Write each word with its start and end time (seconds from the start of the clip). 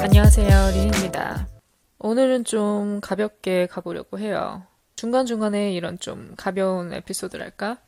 안녕하세요, 0.00 0.70
린입니다. 0.72 1.46
오늘은 2.00 2.42
좀 2.42 3.00
가볍게 3.00 3.68
가보려고 3.68 4.18
해요. 4.18 4.64
중간중간에 4.96 5.72
이런 5.72 6.00
좀 6.00 6.34
가벼운 6.36 6.92
에피소드랄까? 6.92 7.78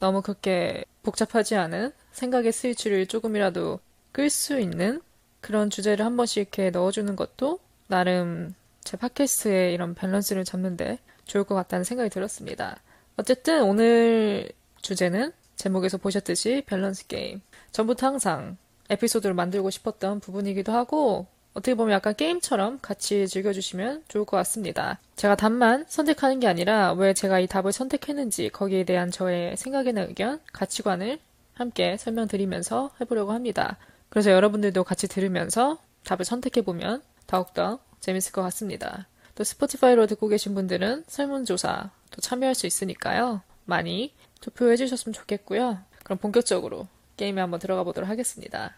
너무 0.00 0.22
그렇게 0.22 0.86
복잡하지 1.02 1.56
않은 1.56 1.92
생각의 2.12 2.52
스위치를 2.52 3.06
조금이라도 3.06 3.80
끌 4.12 4.30
수 4.30 4.58
있는 4.58 5.02
그런 5.42 5.68
주제를 5.68 6.06
한 6.06 6.16
번씩 6.16 6.38
이렇게 6.38 6.70
넣어주는 6.70 7.14
것도 7.16 7.58
나름 7.86 8.54
제 8.82 8.96
팟캐스트의 8.96 9.74
이런 9.74 9.94
밸런스를 9.94 10.44
잡는데 10.44 11.00
좋을 11.26 11.44
것 11.44 11.54
같다는 11.54 11.84
생각이 11.84 12.08
들었습니다. 12.08 12.78
어쨌든 13.16 13.62
오늘 13.62 14.48
주제는 14.82 15.32
제목에서 15.54 15.98
보셨듯이 15.98 16.62
밸런스 16.66 17.06
게임. 17.06 17.40
전부터 17.70 18.08
항상 18.08 18.56
에피소드를 18.90 19.34
만들고 19.34 19.70
싶었던 19.70 20.20
부분이기도 20.20 20.72
하고 20.72 21.26
어떻게 21.54 21.76
보면 21.76 21.92
약간 21.94 22.16
게임처럼 22.16 22.80
같이 22.82 23.28
즐겨주시면 23.28 24.04
좋을 24.08 24.24
것 24.24 24.36
같습니다. 24.38 24.98
제가 25.14 25.36
답만 25.36 25.84
선택하는 25.86 26.40
게 26.40 26.48
아니라 26.48 26.92
왜 26.94 27.14
제가 27.14 27.38
이 27.38 27.46
답을 27.46 27.70
선택했는지 27.70 28.48
거기에 28.48 28.84
대한 28.84 29.12
저의 29.12 29.56
생각이나 29.56 30.02
의견, 30.02 30.40
가치관을 30.52 31.20
함께 31.54 31.96
설명드리면서 31.96 32.90
해보려고 33.00 33.30
합니다. 33.30 33.78
그래서 34.08 34.32
여러분들도 34.32 34.82
같이 34.82 35.06
들으면서 35.06 35.78
답을 36.02 36.24
선택해보면 36.24 37.02
더욱더 37.28 37.78
재밌을 38.00 38.32
것 38.32 38.42
같습니다. 38.42 39.06
또 39.36 39.44
스포티파이로 39.44 40.08
듣고 40.08 40.26
계신 40.28 40.54
분들은 40.54 41.04
설문조사 41.06 41.90
또 42.14 42.20
참여할 42.20 42.54
수 42.54 42.66
있으니까요. 42.66 43.42
많이 43.64 44.14
투표해 44.40 44.76
주셨으면 44.76 45.12
좋겠고요. 45.12 45.78
그럼 46.04 46.18
본격적으로 46.18 46.86
게임에 47.16 47.40
한번 47.40 47.58
들어가 47.58 47.82
보도록 47.82 48.08
하겠습니다. 48.08 48.74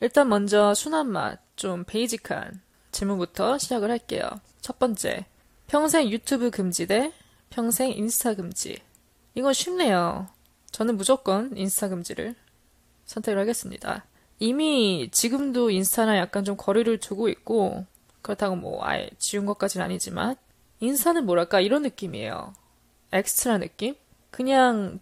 일단 0.00 0.28
먼저 0.28 0.74
순한 0.74 1.10
맛, 1.10 1.40
좀 1.56 1.84
베이직한 1.84 2.60
질문부터 2.92 3.58
시작을 3.58 3.90
할게요. 3.90 4.28
첫 4.60 4.78
번째, 4.78 5.26
평생 5.66 6.08
유튜브 6.10 6.50
금지 6.50 6.86
대 6.86 7.12
평생 7.50 7.90
인스타 7.90 8.34
금지. 8.34 8.78
이건 9.34 9.52
쉽네요. 9.52 10.28
저는 10.70 10.96
무조건 10.96 11.56
인스타 11.56 11.88
금지를 11.88 12.36
선택을 13.06 13.40
하겠습니다. 13.40 14.04
이미 14.38 15.08
지금도 15.10 15.70
인스타랑 15.70 16.16
약간 16.16 16.44
좀 16.44 16.56
거리를 16.56 16.98
두고 16.98 17.28
있고, 17.28 17.86
그렇다고 18.22 18.56
뭐 18.56 18.84
아예 18.84 19.08
지운 19.18 19.46
것까지는 19.46 19.84
아니지만, 19.84 20.36
인스타는 20.84 21.24
뭐랄까 21.24 21.60
이런 21.60 21.82
느낌이에요. 21.82 22.52
엑스트라 23.12 23.58
느낌? 23.58 23.94
그냥 24.30 25.00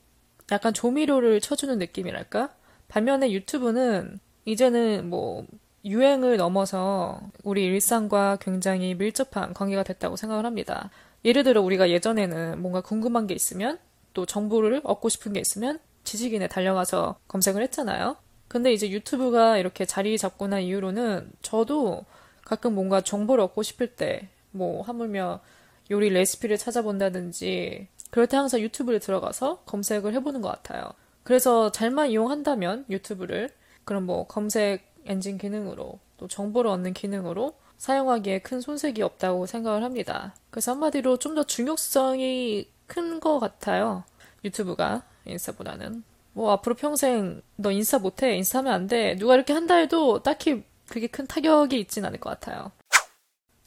약간 0.50 0.72
조미료를 0.72 1.40
쳐주는 1.40 1.78
느낌이랄까? 1.78 2.50
반면에 2.88 3.32
유튜브는 3.32 4.20
이제는 4.44 5.08
뭐 5.08 5.46
유행을 5.84 6.36
넘어서 6.36 7.20
우리 7.42 7.64
일상과 7.64 8.36
굉장히 8.40 8.94
밀접한 8.94 9.54
관계가 9.54 9.82
됐다고 9.82 10.16
생각을 10.16 10.44
합니다. 10.44 10.90
예를 11.24 11.42
들어 11.42 11.62
우리가 11.62 11.90
예전에는 11.90 12.60
뭔가 12.60 12.80
궁금한 12.80 13.26
게 13.26 13.34
있으면 13.34 13.78
또 14.14 14.26
정보를 14.26 14.82
얻고 14.84 15.08
싶은 15.08 15.32
게 15.32 15.40
있으면 15.40 15.80
지식인에 16.04 16.48
달려가서 16.48 17.16
검색을 17.28 17.62
했잖아요. 17.62 18.16
근데 18.48 18.72
이제 18.72 18.90
유튜브가 18.90 19.56
이렇게 19.58 19.86
자리 19.86 20.18
잡고 20.18 20.48
난 20.48 20.62
이후로는 20.62 21.30
저도 21.40 22.04
가끔 22.44 22.74
뭔가 22.74 23.00
정보를 23.00 23.42
얻고 23.44 23.62
싶을 23.62 23.86
때, 23.96 24.28
뭐, 24.50 24.82
하물며 24.82 25.40
요리 25.90 26.10
레시피를 26.10 26.58
찾아본다든지, 26.58 27.88
그럴 28.10 28.26
때 28.26 28.36
항상 28.36 28.60
유튜브를 28.60 29.00
들어가서 29.00 29.62
검색을 29.66 30.14
해보는 30.14 30.40
것 30.40 30.48
같아요. 30.48 30.92
그래서 31.22 31.70
잘만 31.72 32.10
이용한다면 32.10 32.86
유튜브를, 32.90 33.50
그럼 33.84 34.04
뭐 34.06 34.26
검색 34.26 34.82
엔진 35.06 35.38
기능으로, 35.38 35.98
또 36.18 36.28
정보를 36.28 36.70
얻는 36.70 36.94
기능으로 36.94 37.54
사용하기에 37.78 38.40
큰 38.40 38.60
손색이 38.60 39.02
없다고 39.02 39.46
생각을 39.46 39.82
합니다. 39.82 40.34
그래서 40.50 40.72
한마디로 40.72 41.16
좀 41.18 41.34
더 41.34 41.42
중요성이 41.42 42.68
큰 42.86 43.18
것 43.20 43.40
같아요. 43.40 44.04
유튜브가 44.44 45.02
인스타보다는. 45.24 46.04
뭐 46.34 46.52
앞으로 46.52 46.74
평생 46.76 47.42
너 47.56 47.70
인스타 47.72 47.98
못해 47.98 48.36
인스타 48.36 48.60
하면 48.60 48.72
안 48.72 48.86
돼 48.86 49.16
누가 49.16 49.34
이렇게 49.34 49.52
한다 49.52 49.76
해도 49.76 50.22
딱히 50.22 50.62
그게 50.88 51.06
큰 51.06 51.26
타격이 51.26 51.78
있진 51.80 52.04
않을 52.04 52.20
것 52.20 52.30
같아요. 52.30 52.70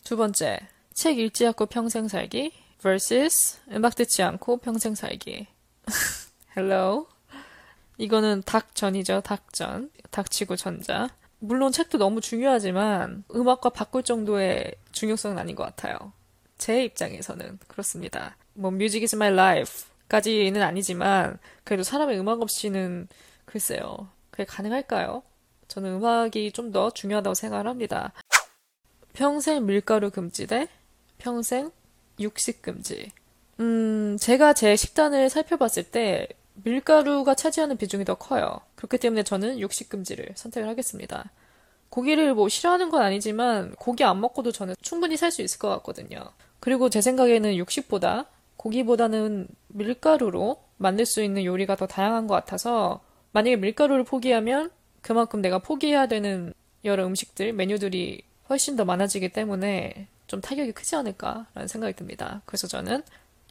두 0.04 0.16
번째 0.18 0.60
책 0.96 1.20
읽지 1.20 1.46
않고 1.48 1.66
평생 1.66 2.08
살기 2.08 2.54
vs 2.82 3.60
음악 3.72 3.96
듣지 3.96 4.24
않고 4.24 4.58
평생 4.58 4.96
살기. 4.96 5.46
Hello. 6.58 7.08
이거는 7.98 8.42
닭전이죠 8.46 9.20
닭전 9.22 9.92
닭치고 10.10 10.56
전자. 10.56 11.10
물론 11.40 11.74
책도 11.74 11.98
너무 11.98 12.22
중요하지만 12.22 13.26
음악과 13.36 13.72
바꿀 13.72 14.04
정도의 14.04 14.74
중요성은 14.94 15.38
아닌 15.38 15.56
것 15.58 15.64
같아요. 15.64 16.14
제 16.58 16.86
입장에서는 16.86 17.60
그렇습니다. 17.68 18.38
뭐 18.54 18.72
뮤직 18.72 19.04
is 19.04 19.16
my 19.16 19.34
life 19.34 19.90
까지는 20.08 20.62
아니지만 20.62 21.38
그래도 21.66 21.84
사람의 21.84 22.18
음악 22.18 22.42
없이는 22.42 23.10
글쎄요. 23.44 24.08
그게 24.32 24.46
가능할까요? 24.46 25.24
저는 25.68 25.96
음악이 25.96 26.54
좀 26.54 26.72
더 26.72 26.90
중요하다고 26.90 27.34
생각을 27.34 27.68
합니다. 27.68 28.14
평생 29.14 29.66
밀가루 29.66 30.10
금지 30.10 30.48
대 30.48 30.70
평생 31.26 31.72
육식 32.20 32.62
금지. 32.62 33.12
음, 33.60 34.16
제가 34.20 34.54
제 34.54 34.76
식단을 34.76 35.32
살펴봤을 35.32 35.82
때 35.86 36.28
밀가루가 36.54 37.34
차지하는 37.34 37.78
비중이 37.78 38.06
더 38.06 38.14
커요. 38.14 38.62
그렇기 38.76 39.00
때문에 39.00 39.24
저는 39.24 39.60
육식 39.60 39.90
금지를 39.90 40.34
선택을 40.36 40.70
하겠습니다. 40.70 41.32
고기를 41.90 42.36
뭐 42.36 42.48
싫어하는 42.48 42.92
건 42.92 43.02
아니지만 43.02 43.74
고기 43.80 44.04
안 44.04 44.22
먹고도 44.22 44.52
저는 44.52 44.76
충분히 44.84 45.18
살 45.18 45.32
수 45.32 45.42
있을 45.42 45.58
것 45.58 45.68
같거든요. 45.70 46.20
그리고 46.60 46.92
제 46.92 47.02
생각에는 47.02 47.56
육식보다 47.56 48.28
고기보다는 48.58 49.48
밀가루로 49.70 50.58
만들 50.78 51.08
수 51.08 51.24
있는 51.24 51.44
요리가 51.44 51.76
더 51.76 51.88
다양한 51.88 52.28
것 52.28 52.36
같아서 52.36 53.02
만약에 53.32 53.56
밀가루를 53.56 54.04
포기하면 54.04 54.70
그만큼 55.02 55.42
내가 55.42 55.58
포기해야 55.58 56.06
되는 56.08 56.54
여러 56.84 57.08
음식들, 57.08 57.52
메뉴들이 57.54 58.22
훨씬 58.48 58.76
더 58.76 58.86
많아지기 58.86 59.30
때문에 59.30 60.08
좀 60.28 60.42
타격이 60.42 60.72
크지 60.72 60.96
않을까라는 60.96 61.68
생각이 61.68 61.96
듭니다. 61.96 62.42
그래서 62.46 62.68
저는 62.68 63.04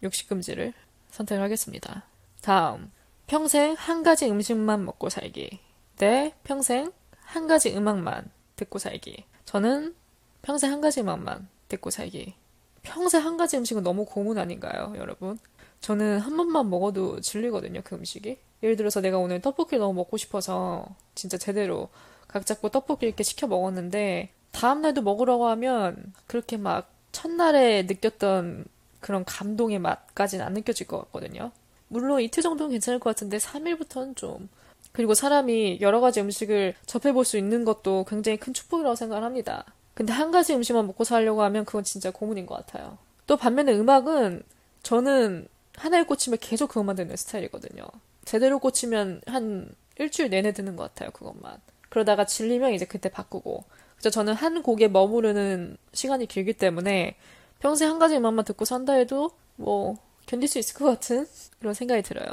육식금지를 0.02 0.72
선택을 1.10 1.42
하겠습니다. 1.42 2.04
다음, 2.42 2.90
평생 3.26 3.74
한 3.74 4.02
가지 4.02 4.30
음식만 4.30 4.84
먹고 4.84 5.08
살기 5.08 5.60
대 5.96 6.34
평생 6.44 6.92
한 7.20 7.46
가지 7.46 7.74
음악만 7.74 8.30
듣고 8.56 8.78
살기. 8.78 9.24
저는 9.44 9.94
평생 10.42 10.72
한 10.72 10.80
가지 10.80 11.00
음악만 11.00 11.48
듣고 11.68 11.90
살기. 11.90 12.34
평생 12.82 13.24
한 13.24 13.36
가지 13.36 13.56
음식은 13.56 13.82
너무 13.82 14.04
고문 14.04 14.38
아닌가요, 14.38 14.92
여러분? 14.96 15.38
저는 15.80 16.18
한 16.18 16.36
번만 16.36 16.68
먹어도 16.70 17.20
질리거든요, 17.20 17.80
그 17.82 17.94
음식이. 17.94 18.38
예를 18.62 18.76
들어서 18.76 19.00
내가 19.00 19.18
오늘 19.18 19.40
떡볶이를 19.40 19.80
너무 19.80 19.94
먹고 19.94 20.16
싶어서 20.16 20.86
진짜 21.14 21.36
제대로 21.38 21.88
각 22.28 22.46
잡고 22.46 22.70
떡볶이 22.70 23.06
이렇게 23.06 23.22
시켜 23.22 23.46
먹었는데 23.46 24.30
다음날도 24.54 25.02
먹으라고 25.02 25.48
하면 25.48 26.12
그렇게 26.26 26.56
막 26.56 26.90
첫날에 27.12 27.82
느꼈던 27.82 28.64
그런 29.00 29.24
감동의 29.24 29.78
맛까지는 29.80 30.44
안 30.44 30.54
느껴질 30.54 30.86
것 30.86 30.98
같거든요. 30.98 31.50
물론 31.88 32.20
이틀 32.22 32.42
정도는 32.42 32.70
괜찮을 32.70 32.98
것 32.98 33.10
같은데 33.10 33.36
3일부터는 33.36 34.16
좀. 34.16 34.48
그리고 34.92 35.12
사람이 35.14 35.78
여러 35.80 36.00
가지 36.00 36.20
음식을 36.20 36.74
접해볼 36.86 37.24
수 37.24 37.36
있는 37.36 37.64
것도 37.64 38.06
굉장히 38.08 38.38
큰 38.38 38.54
축복이라고 38.54 38.94
생각을 38.94 39.24
합니다. 39.24 39.64
근데 39.92 40.12
한 40.12 40.30
가지 40.30 40.54
음식만 40.54 40.86
먹고 40.86 41.04
살려고 41.04 41.42
하면 41.42 41.64
그건 41.64 41.84
진짜 41.84 42.10
고문인 42.10 42.46
것 42.46 42.54
같아요. 42.54 42.98
또 43.26 43.36
반면에 43.36 43.72
음악은 43.74 44.42
저는 44.82 45.48
하나에 45.76 46.04
꽂히면 46.04 46.38
계속 46.40 46.68
그것만 46.68 46.96
듣는 46.96 47.16
스타일이거든요. 47.16 47.84
제대로 48.24 48.58
꽂히면 48.58 49.22
한 49.26 49.68
일주일 49.98 50.30
내내 50.30 50.52
듣는 50.52 50.76
것 50.76 50.84
같아요, 50.84 51.10
그것만. 51.10 51.60
그러다가 51.88 52.24
질리면 52.24 52.72
이제 52.72 52.84
그때 52.84 53.08
바꾸고. 53.08 53.64
저는 54.10 54.34
한 54.34 54.62
곡에 54.62 54.88
머무르는 54.88 55.76
시간이 55.92 56.26
길기 56.26 56.52
때문에 56.54 57.16
평생 57.60 57.88
한 57.90 57.98
가지 57.98 58.16
음악만 58.16 58.44
듣고 58.44 58.64
산다 58.64 58.92
해도 58.94 59.30
뭐 59.56 59.96
견딜 60.26 60.48
수 60.48 60.58
있을 60.58 60.74
것 60.76 60.84
같은 60.86 61.26
그런 61.58 61.74
생각이 61.74 62.02
들어요. 62.02 62.26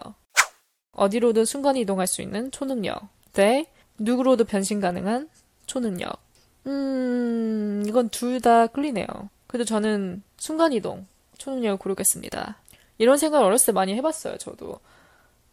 어디로든 0.94 1.46
순간 1.46 1.78
이동할 1.78 2.08
수 2.08 2.22
있는 2.22 2.52
초능력 2.52 3.08
대 3.34 3.66
누구로도 4.00 4.46
변신 4.46 4.80
가능한 4.82 5.30
초능력. 5.66 6.20
음, 6.68 7.84
이건 7.88 8.10
둘 8.10 8.40
다 8.42 8.68
끌리네요. 8.68 9.06
그래도 9.48 9.66
저는 9.66 10.24
순간 10.38 10.74
이동, 10.74 11.06
초능력을 11.38 11.78
고르겠습니다. 11.78 12.58
이런 12.98 13.18
생각을 13.18 13.46
어렸을 13.46 13.68
때 13.68 13.72
많이 13.72 13.96
해봤어요, 13.96 14.38
저도. 14.38 14.80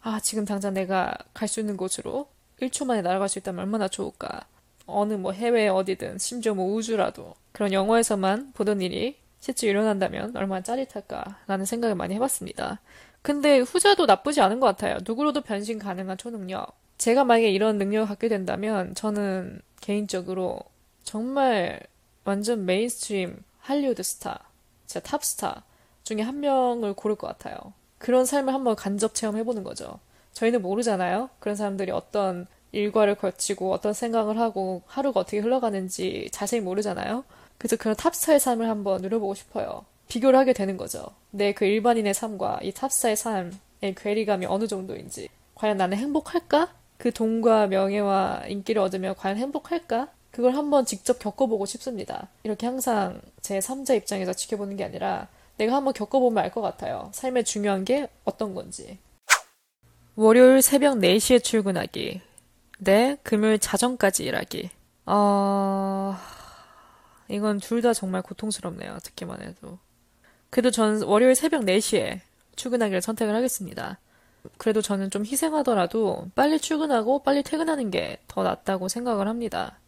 아, 0.01 0.21
지금 0.21 0.45
당장 0.45 0.75
내가 0.75 1.15
갈 1.35 1.49
수 1.49 1.61
있는 1.61 1.77
곳으로 1.77 2.29
1초 2.61 2.85
만에 2.87 3.03
날아갈 3.03 3.29
수 3.29 3.39
있다면 3.39 3.61
얼마나 3.65 3.89
좋을까. 3.89 4.47
어느 4.89 5.15
뭐 5.15 5.33
해외 5.33 5.69
어디든, 5.69 6.19
심지어 6.19 6.55
뭐 6.55 6.75
우주라도. 6.75 7.35
그런 7.53 7.73
영화에서만 7.73 8.53
보던 8.55 8.81
일이 8.81 9.17
실제 9.41 9.69
일어난다면 9.69 10.37
얼마나 10.37 10.63
짜릿할까라는 10.63 11.65
생각을 11.65 11.95
많이 11.95 12.15
해봤습니다. 12.15 12.81
근데 13.23 13.59
후자도 13.59 14.07
나쁘지 14.07 14.41
않은 14.41 14.61
것 14.61 14.67
같아요. 14.67 14.99
누구로도 15.05 15.43
변신 15.43 15.79
가능한 15.79 16.19
초능력. 16.19 16.77
제가 16.99 17.25
만약에 17.25 17.51
이런 17.51 17.79
능력을 17.79 18.09
갖게 18.09 18.29
된다면 18.29 18.95
저는 18.95 19.61
개인적으로 19.81 20.61
정말 21.05 21.81
완전 22.25 22.67
mainstream 22.67 23.43
할리우드 23.61 24.03
스타, 24.03 24.41
진짜 24.87 25.01
탑스타 25.01 25.65
중에 26.03 26.23
한 26.23 26.41
명을 26.41 26.95
고를 26.95 27.17
것 27.17 27.27
같아요. 27.27 27.57
그런 27.99 28.25
삶을 28.25 28.55
한번 28.55 28.75
간접 28.77 29.15
체험해보는 29.15 29.63
거죠. 29.63 30.01
저희는 30.33 30.63
모르잖아요. 30.63 31.31
그런 31.41 31.57
사람들이 31.57 31.91
어떤 31.91 32.47
일과를 32.73 33.15
거치고 33.17 33.73
어떤 33.73 33.93
생각을 33.93 34.39
하고 34.39 34.83
하루가 34.87 35.21
어떻게 35.21 35.39
흘러가는지 35.39 36.29
자세히 36.33 36.61
모르잖아요. 36.61 37.25
그래서 37.59 37.77
그런 37.77 37.97
탑스타의 37.97 38.41
삶을 38.41 38.69
한번 38.69 39.01
누려보고 39.03 39.35
싶어요. 39.35 39.85
비교를 40.09 40.39
하게 40.39 40.53
되는 40.53 40.77
거죠. 40.77 41.07
내 41.31 41.53
그 41.53 41.65
일반인의 41.65 42.15
삶과 42.15 42.61
이 42.63 42.73
탑스타의 42.73 43.17
삶의 43.17 43.95
괴리감이 43.97 44.47
어느 44.47 44.67
정도인지. 44.67 45.29
과연 45.55 45.77
나는 45.77 45.99
행복할까? 45.99 46.73
그 46.99 47.13
돈과 47.13 47.67
명예와 47.69 48.45
인기를 48.49 48.81
얻으며 48.83 49.15
과연 49.19 49.37
행복할까? 49.37 50.09
그걸 50.31 50.55
한번 50.55 50.85
직접 50.85 51.19
겪어보고 51.19 51.67
싶습니다. 51.67 52.29
이렇게 52.45 52.67
항상 52.67 53.21
제 53.41 53.59
3자 53.59 53.97
입장에서 53.97 54.33
지켜보는 54.33 54.77
게 54.77 54.85
아니라 54.85 55.29
내가 55.57 55.75
한번 55.75 55.93
겪어보면 55.95 56.43
알 56.43 56.51
것 56.53 56.61
같아요. 56.61 57.11
삶의 57.13 57.45
중요한 57.45 57.85
게 57.85 58.09
어떤 58.25 58.55
건지. 58.55 58.99
월요일 60.17 60.63
새벽 60.63 60.99
4시에 60.99 61.43
출근하기. 61.43 62.21
네, 62.79 63.17
금요일 63.23 63.59
자정까지 63.59 64.25
일하기. 64.25 64.71
어... 65.07 66.17
이건 67.29 67.59
둘 67.61 67.83
다 67.83 67.93
정말 67.93 68.23
고통스럽네요. 68.23 68.99
듣기만 69.05 69.43
해도. 69.43 69.79
그래도 70.51 70.71
전 70.71 71.03
월요일 71.03 71.35
새벽 71.35 71.63
4시에 71.65 72.21
출근하기를 72.57 73.03
선택을 73.03 73.35
하겠습니다. 73.35 73.99
그래도 74.59 74.81
저는 74.83 75.11
좀 75.11 75.25
희생하더라도 75.27 76.29
빨리 76.35 76.59
출근하고 76.61 77.23
빨리 77.23 77.43
퇴근하는 77.43 77.91
게 77.91 78.19
더 78.29 78.43
낫다고 78.45 78.89
생각을 78.89 79.29
합니다. 79.29 79.79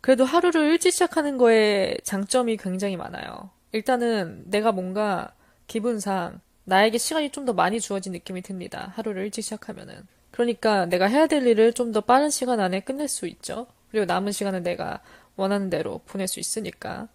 그래도 0.00 0.24
하루를 0.24 0.70
일찍 0.72 0.92
시작하는 0.92 1.38
거에 1.38 1.96
장점이 2.04 2.56
굉장히 2.56 2.96
많아요. 2.96 3.50
일단은 3.72 4.44
내가 4.50 4.72
뭔가 4.72 5.32
기분상 5.68 6.40
나에게 6.64 6.98
시간이 6.98 7.30
좀 7.30 7.44
더 7.46 7.52
많이 7.52 7.80
주어진 7.80 8.12
느낌이 8.12 8.42
듭니다. 8.42 8.92
하루를 8.96 9.24
일찍 9.24 9.42
시작하면은. 9.42 10.06
그러니까 10.40 10.86
내가 10.86 11.06
해야 11.06 11.26
될 11.26 11.46
일을 11.46 11.74
좀 11.74 11.92
더 11.92 12.00
빠른 12.00 12.30
시간 12.30 12.60
안에 12.60 12.80
끝낼 12.80 13.08
수 13.08 13.26
있죠. 13.26 13.66
그리고 13.90 14.06
남은 14.06 14.32
시간은 14.32 14.62
내가 14.62 15.00
원하는 15.36 15.68
대로 15.68 16.00
보낼 16.06 16.28
수 16.28 16.40
있으니까. 16.40 17.08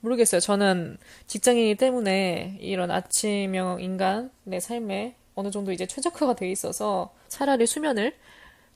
모르겠어요. 0.00 0.40
저는 0.40 0.96
직장인이기 1.26 1.74
때문에 1.76 2.56
이런 2.60 2.90
아침형 2.90 3.80
인간의 3.82 4.60
삶에 4.60 5.16
어느 5.34 5.50
정도 5.50 5.72
이제 5.72 5.86
최적화가 5.86 6.36
돼 6.36 6.50
있어서 6.50 7.12
차라리 7.28 7.66
수면을 7.66 8.14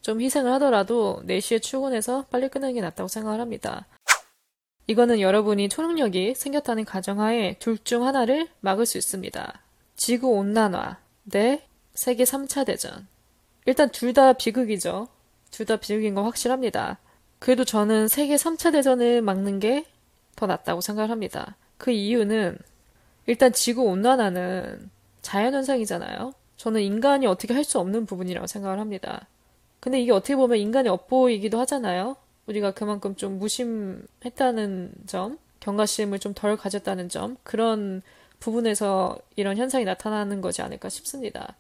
좀 0.02 0.20
희생을 0.20 0.50
하더라도 0.55 1.23
4시에 1.26 1.62
출근해서 1.62 2.26
빨리 2.31 2.49
끝내는 2.49 2.75
게 2.75 2.81
낫다고 2.82 3.08
생각을 3.08 3.40
합니다. 3.40 3.87
이거는 4.87 5.20
여러분이 5.20 5.69
초능력이 5.69 6.35
생겼다는 6.35 6.85
가정하에 6.85 7.56
둘 7.58 7.79
중 7.79 8.05
하나를 8.05 8.49
막을 8.61 8.85
수 8.87 8.99
있습니다. 8.99 9.61
지구 9.96 10.29
온난화 10.31 10.99
대 11.31 11.62
세계 11.94 12.25
3차 12.25 12.67
대전. 12.67 13.06
일단 13.69 13.91
둘 13.91 14.12
다 14.15 14.32
비극이죠. 14.32 15.09
둘 15.50 15.67
다 15.67 15.76
비극인 15.76 16.15
건 16.15 16.25
확실합니다. 16.25 16.99
그래도 17.38 17.65
저는 17.65 18.09
세계 18.09 18.37
3차 18.37 18.73
대전을 18.73 19.20
막는 19.23 19.61
게 19.61 19.85
더 20.37 20.47
낫다고 20.47 20.81
생각을 20.81 21.11
합니다. 21.11 21.56
그 21.79 21.91
이유는 21.91 22.56
일단 23.26 23.53
지구 23.53 23.82
온난화는 23.85 24.88
자연현상이잖아요. 25.23 26.32
저는 26.56 26.81
인간이 26.81 27.26
어떻게 27.26 27.55
할 27.55 27.65
수 27.65 27.79
없는 27.81 28.06
부분이라고 28.06 28.47
생각을 28.47 28.79
합니다. 28.79 29.26
근데 29.81 30.00
이게 30.00 30.12
어떻게 30.12 30.37
보면 30.37 30.59
인간이 30.59 30.88
엇보이기도 30.88 31.59
하잖아요. 31.61 32.17
우리가 32.47 32.71
그만큼 32.71 33.17
좀 33.17 33.38
무심했다는 33.38 34.93
점, 35.06 35.38
경각심을 35.61 36.19
좀 36.21 36.35
덜 36.35 36.56
가졌다는 36.56 37.09
점, 37.09 37.37
그런 37.43 38.03
부분에서 38.41 39.19
이런 39.37 39.56
현상이 39.56 39.85
나타나는 39.85 40.41
거지 40.41 40.62
않을까 40.62 40.88
싶습니다. 40.88 41.56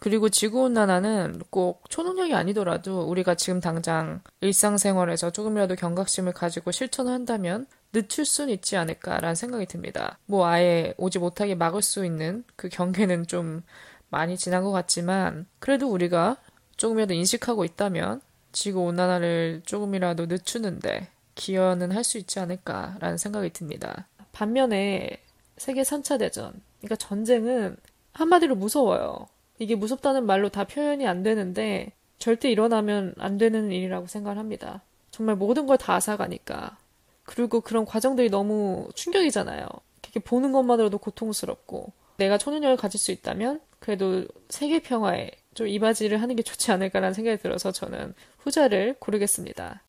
그리고 0.00 0.28
지구온난화는 0.30 1.42
꼭 1.50 1.88
초능력이 1.90 2.34
아니더라도 2.34 3.02
우리가 3.02 3.34
지금 3.36 3.60
당장 3.60 4.22
일상생활에서 4.40 5.30
조금이라도 5.30 5.76
경각심을 5.76 6.32
가지고 6.32 6.72
실천을 6.72 7.12
한다면 7.12 7.66
늦출 7.92 8.24
수는 8.24 8.52
있지 8.54 8.76
않을까라는 8.76 9.34
생각이 9.34 9.66
듭니다. 9.66 10.18
뭐 10.26 10.46
아예 10.46 10.94
오지 10.96 11.18
못하게 11.18 11.54
막을 11.54 11.82
수 11.82 12.04
있는 12.04 12.44
그 12.56 12.68
경계는 12.68 13.26
좀 13.26 13.62
많이 14.08 14.36
지난 14.38 14.64
것 14.64 14.72
같지만 14.72 15.46
그래도 15.58 15.88
우리가 15.90 16.36
조금이라도 16.78 17.14
인식하고 17.14 17.64
있다면 17.64 18.22
지구 18.52 18.80
온난화를 18.82 19.62
조금이라도 19.66 20.26
늦추는데 20.26 21.08
기여는 21.34 21.92
할 21.92 22.04
수 22.04 22.18
있지 22.18 22.40
않을까라는 22.40 23.18
생각이 23.18 23.50
듭니다. 23.52 24.06
반면에 24.32 25.22
세계 25.58 25.82
3차 25.82 26.18
대전, 26.18 26.54
그러니까 26.80 26.96
전쟁은 26.96 27.76
한마디로 28.14 28.56
무서워요. 28.56 29.28
이게 29.60 29.74
무섭다는 29.76 30.24
말로 30.26 30.48
다 30.48 30.64
표현이 30.64 31.06
안 31.06 31.22
되는데 31.22 31.92
절대 32.18 32.50
일어나면 32.50 33.14
안 33.18 33.36
되는 33.38 33.70
일이라고 33.70 34.06
생각을 34.06 34.38
합니다. 34.38 34.82
정말 35.10 35.36
모든 35.36 35.66
걸 35.66 35.76
다 35.76 35.94
앗아가니까. 35.94 36.78
그리고 37.24 37.60
그런 37.60 37.84
과정들이 37.84 38.30
너무 38.30 38.88
충격이잖아요. 38.94 39.68
이렇게 40.02 40.18
보는 40.20 40.52
것만으로도 40.52 40.98
고통스럽고 40.98 41.92
내가 42.16 42.38
초능력을 42.38 42.76
가질 42.78 42.98
수 42.98 43.12
있다면 43.12 43.60
그래도 43.78 44.24
세계 44.48 44.80
평화에 44.80 45.30
좀 45.54 45.68
이바지를 45.68 46.22
하는 46.22 46.36
게 46.36 46.42
좋지 46.42 46.72
않을까라는 46.72 47.12
생각이 47.14 47.40
들어서 47.42 47.70
저는 47.70 48.14
후자를 48.38 48.96
고르겠습니다. 48.98 49.82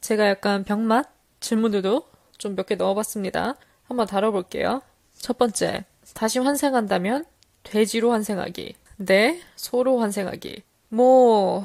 제가 0.00 0.28
약간 0.28 0.64
병맛 0.64 1.08
질문들도 1.40 2.08
좀 2.38 2.54
몇 2.56 2.66
개 2.66 2.74
넣어봤습니다. 2.74 3.54
한번 3.84 4.06
다뤄볼게요. 4.06 4.82
첫 5.16 5.38
번째, 5.38 5.84
다시 6.14 6.38
환생한다면 6.38 7.24
돼지로 7.62 8.10
환생하기. 8.12 8.74
네, 9.00 9.40
소로 9.56 9.98
환생하기. 9.98 10.62
뭐, 10.90 11.64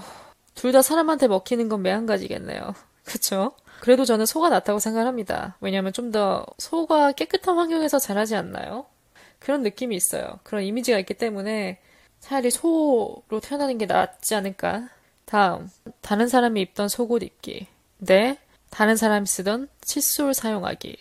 둘 0.55 0.71
다 0.71 0.81
사람한테 0.81 1.27
먹히는 1.27 1.69
건 1.69 1.81
매한가지겠네요. 1.81 2.73
그쵸? 3.03 3.55
그래도 3.81 4.05
저는 4.05 4.25
소가 4.25 4.49
낫다고 4.49 4.79
생각합니다. 4.79 5.57
왜냐하면 5.59 5.91
좀더 5.93 6.45
소가 6.57 7.11
깨끗한 7.11 7.57
환경에서 7.57 7.99
자라지 7.99 8.35
않나요? 8.35 8.85
그런 9.39 9.61
느낌이 9.63 9.95
있어요. 9.95 10.39
그런 10.43 10.63
이미지가 10.63 10.97
있기 10.99 11.13
때문에 11.15 11.79
차라리 12.21 12.49
소로 12.49 13.39
태어나는 13.41 13.77
게 13.77 13.85
낫지 13.85 14.33
않을까. 14.33 14.89
다음, 15.25 15.69
다른 16.01 16.27
사람이 16.27 16.61
입던 16.61 16.87
속옷 16.87 17.21
입기. 17.23 17.67
네, 17.97 18.39
다른 18.69 18.95
사람이 18.95 19.27
쓰던 19.27 19.67
칫솔 19.81 20.33
사용하기. 20.33 20.97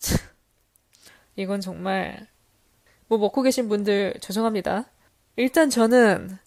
이건 1.36 1.60
정말 1.60 2.26
뭐 3.08 3.18
먹고 3.18 3.42
계신 3.42 3.68
분들 3.68 4.14
죄송합니다. 4.20 4.86
일단 5.36 5.68
저는 5.70 6.38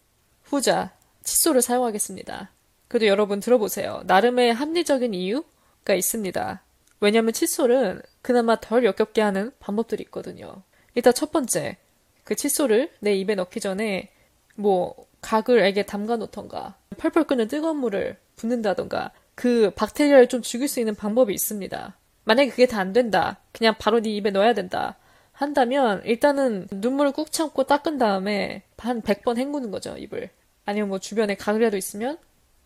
후자 0.44 0.92
칫솔을 1.24 1.62
사용하겠습니다. 1.62 2.52
그래도 2.88 3.06
여러분 3.06 3.40
들어보세요. 3.40 4.02
나름의 4.06 4.54
합리적인 4.54 5.14
이유가 5.14 5.94
있습니다. 5.94 6.64
왜냐면 7.02 7.34
칫솔은 7.34 8.02
그나마 8.22 8.60
덜 8.60 8.84
역겹게 8.84 9.22
하는 9.22 9.52
방법들이 9.60 10.04
있거든요. 10.06 10.64
일단 10.96 11.14
첫 11.14 11.32
번째, 11.32 11.78
그 12.24 12.36
칫솔을 12.36 12.92
내 13.00 13.14
입에 13.16 13.36
넣기 13.36 13.60
전에 13.60 14.10
뭐 14.56 14.96
각을 15.22 15.60
에게 15.60 15.86
담가 15.86 16.18
놓던가 16.18 16.76
펄펄 16.98 17.26
끓는 17.26 17.48
뜨거운 17.48 17.78
물을 17.78 18.18
붓는다던가 18.36 19.12
그 19.36 19.72
박테리아를 19.76 20.28
좀 20.28 20.42
죽일 20.42 20.68
수 20.68 20.80
있는 20.80 20.96
방법이 20.96 21.34
있습니다. 21.34 21.96
만약에 22.26 22.50
그게 22.50 22.66
다 22.66 22.80
안 22.80 22.92
된다. 22.92 23.40
그냥 23.52 23.76
바로 23.80 24.02
네 24.02 24.10
입에 24.12 24.32
넣어야 24.32 24.54
된다. 24.54 24.98
한다면 25.40 26.02
일단은 26.06 26.68
눈물을 26.70 27.14
꾹 27.14 27.32
참고 27.32 27.64
닦은 27.64 27.98
다음에 27.98 28.64
한 28.78 29.02
100번 29.02 29.38
헹구는 29.38 29.72
거죠, 29.72 29.96
입을. 29.98 30.30
아니면 30.66 30.90
뭐 30.90 31.00
주변에 31.00 31.36
가글이라도 31.36 31.78
있으면 31.78 32.18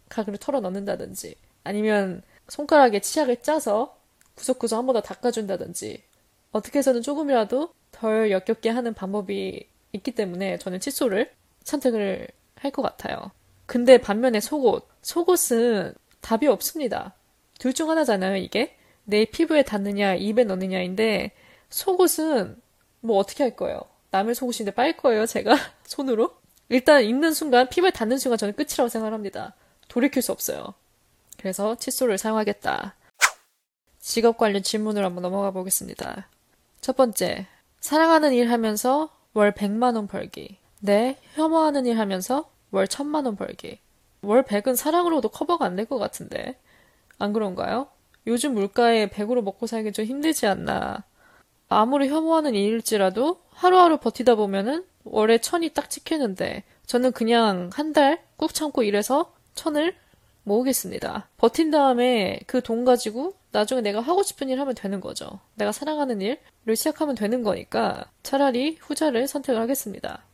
가글을 0.09 0.39
털어 0.39 0.59
넣는다든지 0.59 1.35
아니면 1.63 2.23
손가락에 2.49 2.99
치약을 2.99 3.41
짜서 3.43 3.95
구석구석 4.35 4.77
한 4.79 4.85
번 4.87 4.95
더 4.95 5.01
닦아준다든지 5.01 6.01
어떻게 6.51 6.79
해서든 6.79 7.01
조금이라도 7.03 7.73
덜 7.91 8.31
역겹게 8.31 8.69
하는 8.69 8.93
방법이 8.95 9.67
있기 9.93 10.11
때문에 10.11 10.57
저는 10.57 10.79
칫솔을 10.79 11.31
선택을 11.63 12.27
할 12.55 12.71
것 12.71 12.81
같아요. 12.81 13.31
근데 13.67 13.97
반면에 13.99 14.39
속옷. 14.39 14.87
속옷은 15.03 15.93
답이 16.21 16.47
없습니다. 16.47 17.13
둘 17.59 17.73
중 17.73 17.89
하나잖아요, 17.91 18.37
이게. 18.37 18.75
내 19.05 19.25
피부에 19.25 19.63
닿느냐, 19.63 20.15
입에 20.15 20.43
넣느냐인데, 20.45 21.31
속옷은 21.69 22.55
뭐 23.03 23.17
어떻게 23.17 23.43
할 23.43 23.55
거예요? 23.55 23.81
남의 24.11 24.33
속옷인데 24.35 24.71
빨 24.71 24.95
거예요, 24.97 25.25
제가? 25.25 25.55
손으로? 25.85 26.31
일단 26.69 27.03
입는 27.03 27.33
순간, 27.33 27.67
피부에 27.69 27.91
닿는 27.91 28.17
순간 28.17 28.37
저는 28.37 28.55
끝이라고 28.55 28.87
생각합니다. 28.87 29.53
돌이킬 29.89 30.21
수 30.21 30.31
없어요. 30.31 30.73
그래서 31.37 31.75
칫솔을 31.75 32.17
사용하겠다. 32.17 32.95
직업 33.99 34.37
관련 34.37 34.63
질문을 34.63 35.03
한번 35.03 35.21
넘어가 35.21 35.51
보겠습니다. 35.51 36.27
첫 36.81 36.95
번째, 36.95 37.47
사랑하는 37.79 38.33
일 38.33 38.49
하면서 38.51 39.09
월 39.33 39.51
100만 39.53 39.95
원 39.95 40.07
벌기. 40.07 40.57
네, 40.79 41.17
혐오하는 41.35 41.85
일 41.85 41.97
하면서 41.99 42.49
월 42.71 42.87
1000만 42.87 43.25
원 43.25 43.35
벌기. 43.35 43.79
월 44.21 44.43
100은 44.43 44.75
사랑으로도 44.75 45.29
커버가 45.29 45.65
안 45.65 45.75
될 45.75 45.85
것 45.85 45.97
같은데. 45.97 46.57
안 47.19 47.33
그런가요? 47.33 47.87
요즘 48.27 48.53
물가에 48.53 49.09
100으로 49.09 49.41
먹고 49.41 49.67
살기 49.67 49.91
좀 49.91 50.05
힘들지 50.05 50.47
않나. 50.47 51.03
아무리 51.69 52.09
혐오하는 52.09 52.53
일일지라도 52.55 53.41
하루하루 53.51 53.97
버티다 53.97 54.35
보면은 54.35 54.85
월에 55.05 55.39
천이 55.39 55.69
딱 55.69 55.89
찍히는데 55.89 56.63
저는 56.85 57.11
그냥 57.11 57.69
한 57.73 57.93
달 57.93 58.19
꾹 58.37 58.53
참고 58.53 58.83
일해서 58.83 59.33
천을 59.55 59.95
모으겠습니다. 60.43 61.29
버틴 61.37 61.71
다음에 61.71 62.39
그 62.47 62.61
돈 62.61 62.83
가지고 62.85 63.33
나중에 63.51 63.81
내가 63.81 64.01
하고 64.01 64.23
싶은 64.23 64.49
일 64.49 64.59
하면 64.59 64.75
되는 64.75 64.99
거죠. 64.99 65.39
내가 65.55 65.71
사랑하는 65.71 66.19
일을 66.21 66.75
시작하면 66.75 67.15
되는 67.15 67.43
거니까 67.43 68.05
차라리 68.23 68.77
후자를 68.81 69.27
선택을 69.27 69.61
하겠습니다. 69.61 70.25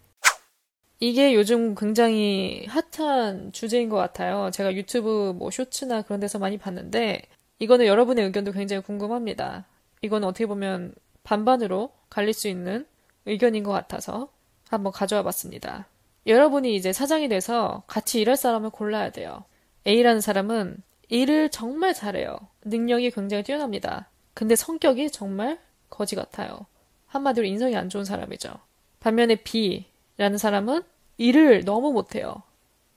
이게 1.01 1.33
요즘 1.36 1.75
굉장히 1.75 2.65
핫한 2.67 3.51
주제인 3.53 3.89
것 3.89 3.98
같아요. 3.98 4.50
제가 4.51 4.74
유튜브 4.74 5.33
뭐 5.38 5.50
쇼츠나 5.51 6.01
그런 6.01 6.19
데서 6.19 6.39
많이 6.39 6.57
봤는데 6.57 7.21
이거는 7.59 7.86
여러분의 7.86 8.25
의견도 8.25 8.51
굉장히 8.51 8.81
궁금합니다. 8.81 9.65
이거는 10.01 10.27
어떻게 10.27 10.45
보면 10.45 10.93
반반으로 11.29 11.91
갈릴 12.09 12.33
수 12.33 12.48
있는 12.48 12.88
의견인 13.27 13.63
것 13.63 13.71
같아서 13.71 14.29
한번 14.67 14.91
가져와 14.91 15.21
봤습니다. 15.21 15.88
여러분이 16.25 16.75
이제 16.75 16.91
사장이 16.91 17.29
돼서 17.29 17.83
같이 17.86 18.19
일할 18.19 18.36
사람을 18.36 18.71
골라야 18.71 19.12
돼요. 19.12 19.43
A라는 19.86 20.21
사람은 20.21 20.77
일을 21.09 21.50
정말 21.50 21.93
잘해요. 21.93 22.39
능력이 22.63 23.12
굉장히 23.12 23.43
뛰어납니다. 23.43 24.09
근데 24.33 24.55
성격이 24.55 25.12
정말 25.12 25.59
거지 25.91 26.15
같아요. 26.15 26.65
한마디로 27.05 27.45
인성이 27.45 27.75
안 27.75 27.89
좋은 27.89 28.05
사람이죠. 28.05 28.51
반면에 29.00 29.36
B라는 29.36 30.39
사람은 30.39 30.81
일을 31.17 31.63
너무 31.63 31.93
못해요. 31.93 32.41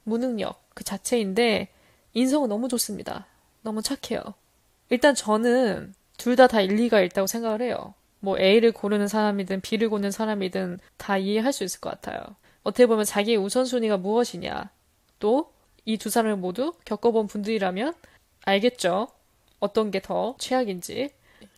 무능력 0.04 0.70
그 0.72 0.84
자체인데 0.84 1.68
인성은 2.14 2.48
너무 2.48 2.68
좋습니다. 2.68 3.26
너무 3.60 3.82
착해요. 3.82 4.22
일단 4.88 5.14
저는 5.14 5.94
둘 6.16 6.36
다다 6.36 6.62
일리가 6.62 7.02
있다고 7.02 7.26
생각을 7.26 7.60
해요. 7.60 7.92
뭐 8.22 8.38
A를 8.38 8.72
고르는 8.72 9.08
사람이든 9.08 9.60
B를 9.62 9.90
고르는 9.90 10.10
사람이든 10.12 10.78
다 10.96 11.18
이해할 11.18 11.52
수 11.52 11.64
있을 11.64 11.80
것 11.80 11.90
같아요. 11.90 12.20
어떻게 12.62 12.86
보면 12.86 13.04
자기의 13.04 13.36
우선순위가 13.38 13.98
무엇이냐, 13.98 14.70
또 15.18 15.52
이 15.84 15.98
두 15.98 16.10
사람을 16.10 16.36
모두 16.36 16.72
겪어본 16.84 17.26
분들이라면 17.26 17.92
알겠죠. 18.44 19.08
어떤 19.58 19.90
게 19.90 20.00
더 20.00 20.36
최악인지. 20.38 21.10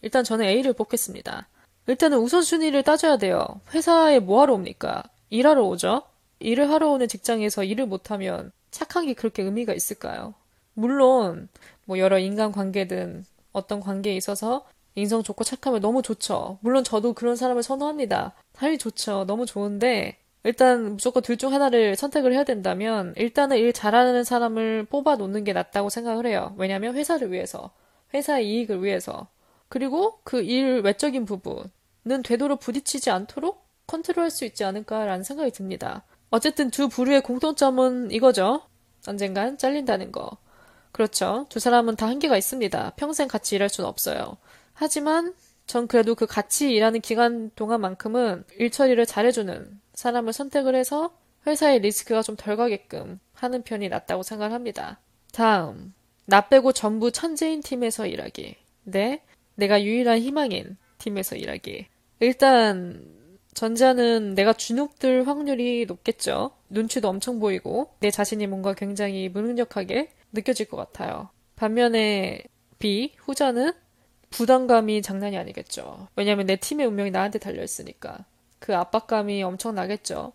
일단 0.03 0.25
저는 0.25 0.47
A를 0.47 0.73
뽑겠습니다. 0.73 1.47
일단은 1.87 2.19
우선순위를 2.19 2.83
따져야 2.85 3.19
돼요. 3.19 3.47
회사에 3.75 4.19
뭐하러 4.21 4.55
옵니까? 4.55 5.03
일하러 5.29 5.63
오죠? 5.65 6.03
일을 6.39 6.71
하러 6.71 6.89
오는 6.91 7.07
직장에서 7.07 7.65
일을 7.65 7.85
못하면 7.87 8.51
착한 8.71 9.07
게 9.07 9.13
그렇게 9.13 9.43
의미가 9.43 9.75
있을까요? 9.75 10.33
물론, 10.73 11.49
뭐 11.85 11.99
여러 11.99 12.19
인간 12.19 12.51
관계든 12.51 13.27
어떤 13.53 13.81
관계에 13.81 14.17
있어서 14.17 14.65
인성 14.95 15.23
좋고 15.23 15.45
착하면 15.45 15.81
너무 15.81 16.03
좋죠. 16.03 16.59
물론 16.61 16.85
저도 16.85 17.13
그런 17.15 17.37
사람을 17.37 17.63
선호합니다. 17.63 18.35
당연히 18.53 18.79
좋죠. 18.79 19.25
너무 19.27 19.47
좋은데, 19.47 20.19
일단 20.45 20.93
무조건 20.95 21.23
둘 21.23 21.37
중 21.37 21.53
하나를 21.53 21.97
선택을 21.97 22.33
해야 22.33 22.45
된다면 22.45 23.13
일단은 23.17 23.57
일 23.57 23.73
잘하는 23.73 24.25
사람을 24.25 24.87
뽑아 24.91 25.17
놓는 25.17 25.45
게 25.45 25.53
낫다고 25.53 25.89
생각을 25.91 26.27
해요. 26.27 26.55
왜냐하면 26.59 26.95
회사를 26.95 27.33
위해서, 27.33 27.71
회사의 28.15 28.49
이익을 28.49 28.85
위해서, 28.85 29.27
그리고 29.69 30.19
그 30.25 30.43
일 30.43 30.83
외적인 30.85 31.25
부분은 31.25 32.23
되도록 32.25 32.61
부딪히지 32.61 33.11
않도록 33.11 33.65
컨트롤할 33.87 34.31
수 34.31 34.45
있지 34.45 34.65
않을까라는 34.65 35.25
생각이 35.25 35.51
듭니다. 35.51 36.05
어쨌든 36.31 36.71
두 36.71 36.89
부류의 36.89 37.23
공통점은 37.23 38.11
이거죠. 38.13 38.63
언젠간 39.07 39.59
잘린다는 39.59 40.13
거. 40.13 40.31
그렇죠. 40.93 41.47
두 41.49 41.59
사람은 41.61 41.97
다 41.97 42.07
한계가 42.07 42.37
있습니다. 42.37 42.93
평생 42.97 43.27
같이 43.29 43.57
일할 43.57 43.69
수는 43.69 43.89
없어요. 43.89 44.37
하지만 44.75 45.35
전 45.67 45.87
그래도 45.89 46.15
그 46.15 46.27
같이 46.27 46.73
일하는 46.73 47.01
기간 47.01 47.51
동안만큼은 47.57 48.45
일 48.59 48.71
처리를 48.71 49.07
잘해주는 49.07 49.81
사람을 49.95 50.33
선택을 50.33 50.75
해서 50.75 51.17
회사의 51.47 51.81
리스크가 51.81 52.23
좀 52.23 52.37
덜 52.37 52.57
가게끔 52.57 53.19
하는 53.35 53.63
편이 53.63 53.89
낫다고 53.89 54.23
생각합니다. 54.23 55.01
다음, 55.33 55.95
나 56.27 56.49
빼고 56.49 56.73
전부 56.73 57.11
천재인 57.13 57.61
팀에서 57.61 58.07
일하기. 58.07 58.57
네, 58.85 59.23
내가 59.55 59.83
유일한 59.83 60.19
희망인 60.19 60.77
팀에서 60.99 61.37
일하기. 61.37 61.87
일단, 62.21 63.05
전자는 63.55 64.35
내가 64.35 64.53
주눅들 64.53 65.27
확률이 65.29 65.85
높겠죠. 65.87 66.53
눈치도 66.71 67.09
엄청 67.09 67.39
보이고, 67.39 67.93
내 68.01 68.11
자신이 68.11 68.47
뭔가 68.47 68.75
굉장히 68.75 69.29
무능력하게 69.29 70.11
느껴질 70.33 70.67
것 70.67 70.77
같아요. 70.77 71.29
반면에 71.57 72.43
B, 72.79 73.15
후자는 73.19 73.73
부담감이 74.35 75.01
장난이 75.01 75.39
아니겠죠. 75.39 76.09
왜냐면 76.17 76.47
내 76.47 76.57
팀의 76.57 76.87
운명이 76.87 77.13
나한테 77.13 77.39
달려있으니까. 77.39 78.25
그 78.59 78.75
압박감이 78.75 79.41
엄청 79.45 79.77
나겠죠. 79.77 80.33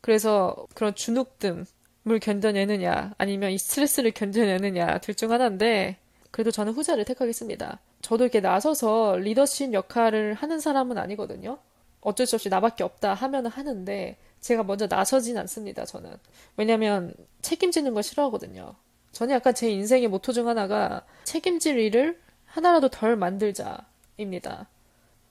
그래서 0.00 0.66
그런 0.74 0.94
주눅듦을 0.94 2.20
견뎌내느냐, 2.22 3.12
아니면 3.18 3.50
이 3.50 3.58
스트레스를 3.58 4.12
견뎌내느냐, 4.12 4.98
둘 5.00 5.14
중 5.14 5.30
하나인데, 5.30 5.98
그래도 6.30 6.50
저는 6.50 6.72
후자를 6.72 7.04
택하겠습니다. 7.04 7.80
저도 8.00 8.24
이렇게 8.24 8.40
나서서 8.40 9.16
리더십 9.18 9.74
역할을 9.74 10.32
하는 10.32 10.58
사람은 10.58 10.96
아니거든요. 10.96 11.58
어쩔 12.00 12.26
수 12.26 12.36
없이 12.36 12.48
나밖에 12.48 12.82
없다 12.82 13.12
하면 13.12 13.44
하는데, 13.46 14.16
제가 14.40 14.62
먼저 14.62 14.86
나서진 14.86 15.36
않습니다, 15.36 15.84
저는. 15.84 16.16
왜냐면 16.56 17.12
책임지는 17.42 17.92
걸 17.92 18.02
싫어하거든요. 18.02 18.74
저는 19.12 19.34
약간 19.34 19.54
제 19.54 19.70
인생의 19.70 20.08
모토 20.08 20.32
중 20.32 20.48
하나가 20.48 21.04
책임질 21.24 21.78
일을 21.78 22.24
하나라도 22.54 22.88
덜 22.88 23.16
만들자입니다. 23.16 24.68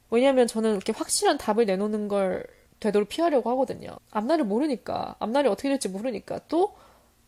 왜냐하면 0.10 0.46
저는 0.46 0.72
이렇게 0.72 0.92
확실한 0.92 1.38
답을 1.38 1.66
내놓는 1.66 2.10
걸 2.10 2.46
되도록 2.82 3.08
피하려고 3.08 3.50
하거든요. 3.52 3.96
앞날을 4.12 4.44
모르니까, 4.44 5.16
앞날이 5.20 5.48
어떻게 5.48 5.70
될지 5.70 5.88
모르니까, 5.88 6.42
또 6.50 6.76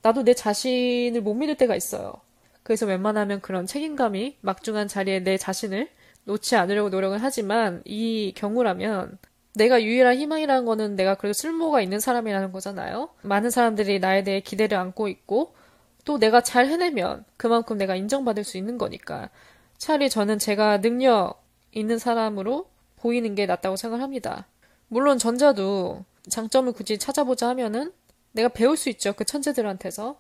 나도 0.02 0.24
내 0.24 0.34
자신을 0.34 1.22
못 1.22 1.34
믿을 1.34 1.56
때가 1.56 1.78
있어요. 1.78 2.14
그래서 2.62 2.86
웬만하면 2.86 3.40
그런 3.40 3.66
책임감이 3.66 4.38
막중한 4.42 4.90
자리에 4.90 5.22
내 5.22 5.38
자신을 5.38 5.88
놓지 6.26 6.58
않으려고 6.58 6.90
노력을 6.90 7.18
하지만 7.22 7.82
이 7.86 8.34
경우라면 8.36 9.18
내가 9.54 9.82
유일한 9.82 10.18
희망이라는 10.18 10.66
거는 10.66 10.96
내가 10.98 11.16
그래도 11.16 11.32
쓸모가 11.32 11.80
있는 11.80 12.02
사람이라는 12.02 12.52
거잖아요. 12.52 13.10
많은 13.22 13.50
사람들이 13.50 14.00
나에 14.00 14.24
대해 14.24 14.42
기대를 14.42 14.78
안고 14.78 15.08
있고 15.08 15.56
또 16.04 16.20
내가 16.20 16.42
잘 16.42 16.68
해내면 16.68 17.24
그만큼 17.38 17.78
내가 17.78 17.96
인정받을 17.96 18.44
수 18.44 18.58
있는 18.58 18.78
거니까 18.78 19.30
차라리 19.78 20.10
저는 20.10 20.40
제가 20.40 20.82
능력 20.82 21.44
있는 21.72 22.00
사람으로 22.00 22.70
보이는 22.98 23.36
게 23.36 23.46
낫다고 23.46 23.76
생각합니다. 23.76 24.48
물론 24.88 25.18
전자도 25.18 26.06
장점을 26.30 26.72
굳이 26.74 26.98
찾아보자 26.98 27.50
하면은 27.50 27.92
내가 28.32 28.50
배울 28.50 28.78
수 28.78 28.90
있죠. 28.90 29.14
그 29.14 29.26
천재들한테서. 29.26 30.20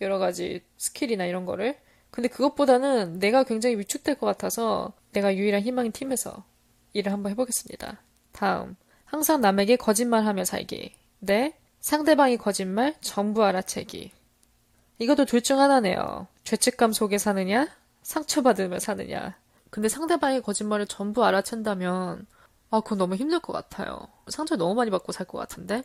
여러 0.00 0.18
가지 0.18 0.62
스킬이나 0.76 1.26
이런 1.26 1.44
거를. 1.44 1.76
근데 2.10 2.28
그것보다는 2.28 3.18
내가 3.18 3.44
굉장히 3.44 3.76
위축될 3.78 4.14
것 4.16 4.26
같아서 4.26 4.92
내가 5.12 5.34
유일한 5.36 5.62
희망인 5.62 5.92
팀에서 5.92 6.44
일을 6.92 7.12
한번 7.12 7.30
해보겠습니다. 7.32 8.00
다음. 8.32 8.76
항상 9.04 9.40
남에게 9.40 9.76
거짓말하며 9.76 10.44
살기. 10.44 10.94
네. 11.20 11.54
상대방이 11.80 12.36
거짓말 12.36 12.94
전부 13.00 13.44
알아채기. 13.44 14.12
이것도 14.98 15.24
둘 15.26 15.40
중 15.42 15.60
하나네요. 15.60 16.26
죄책감 16.44 16.92
속에 16.92 17.18
사느냐? 17.18 17.68
상처받으며 18.08 18.78
사느냐? 18.78 19.36
근데 19.70 19.88
상대방의 19.90 20.40
거짓말을 20.42 20.86
전부 20.86 21.22
알아챈다면, 21.24 22.24
아, 22.70 22.80
그건 22.80 22.98
너무 22.98 23.14
힘들 23.16 23.38
것 23.40 23.52
같아요. 23.52 24.08
상처 24.28 24.56
너무 24.56 24.74
많이 24.74 24.90
받고 24.90 25.12
살 25.12 25.26
것 25.26 25.36
같은데? 25.38 25.82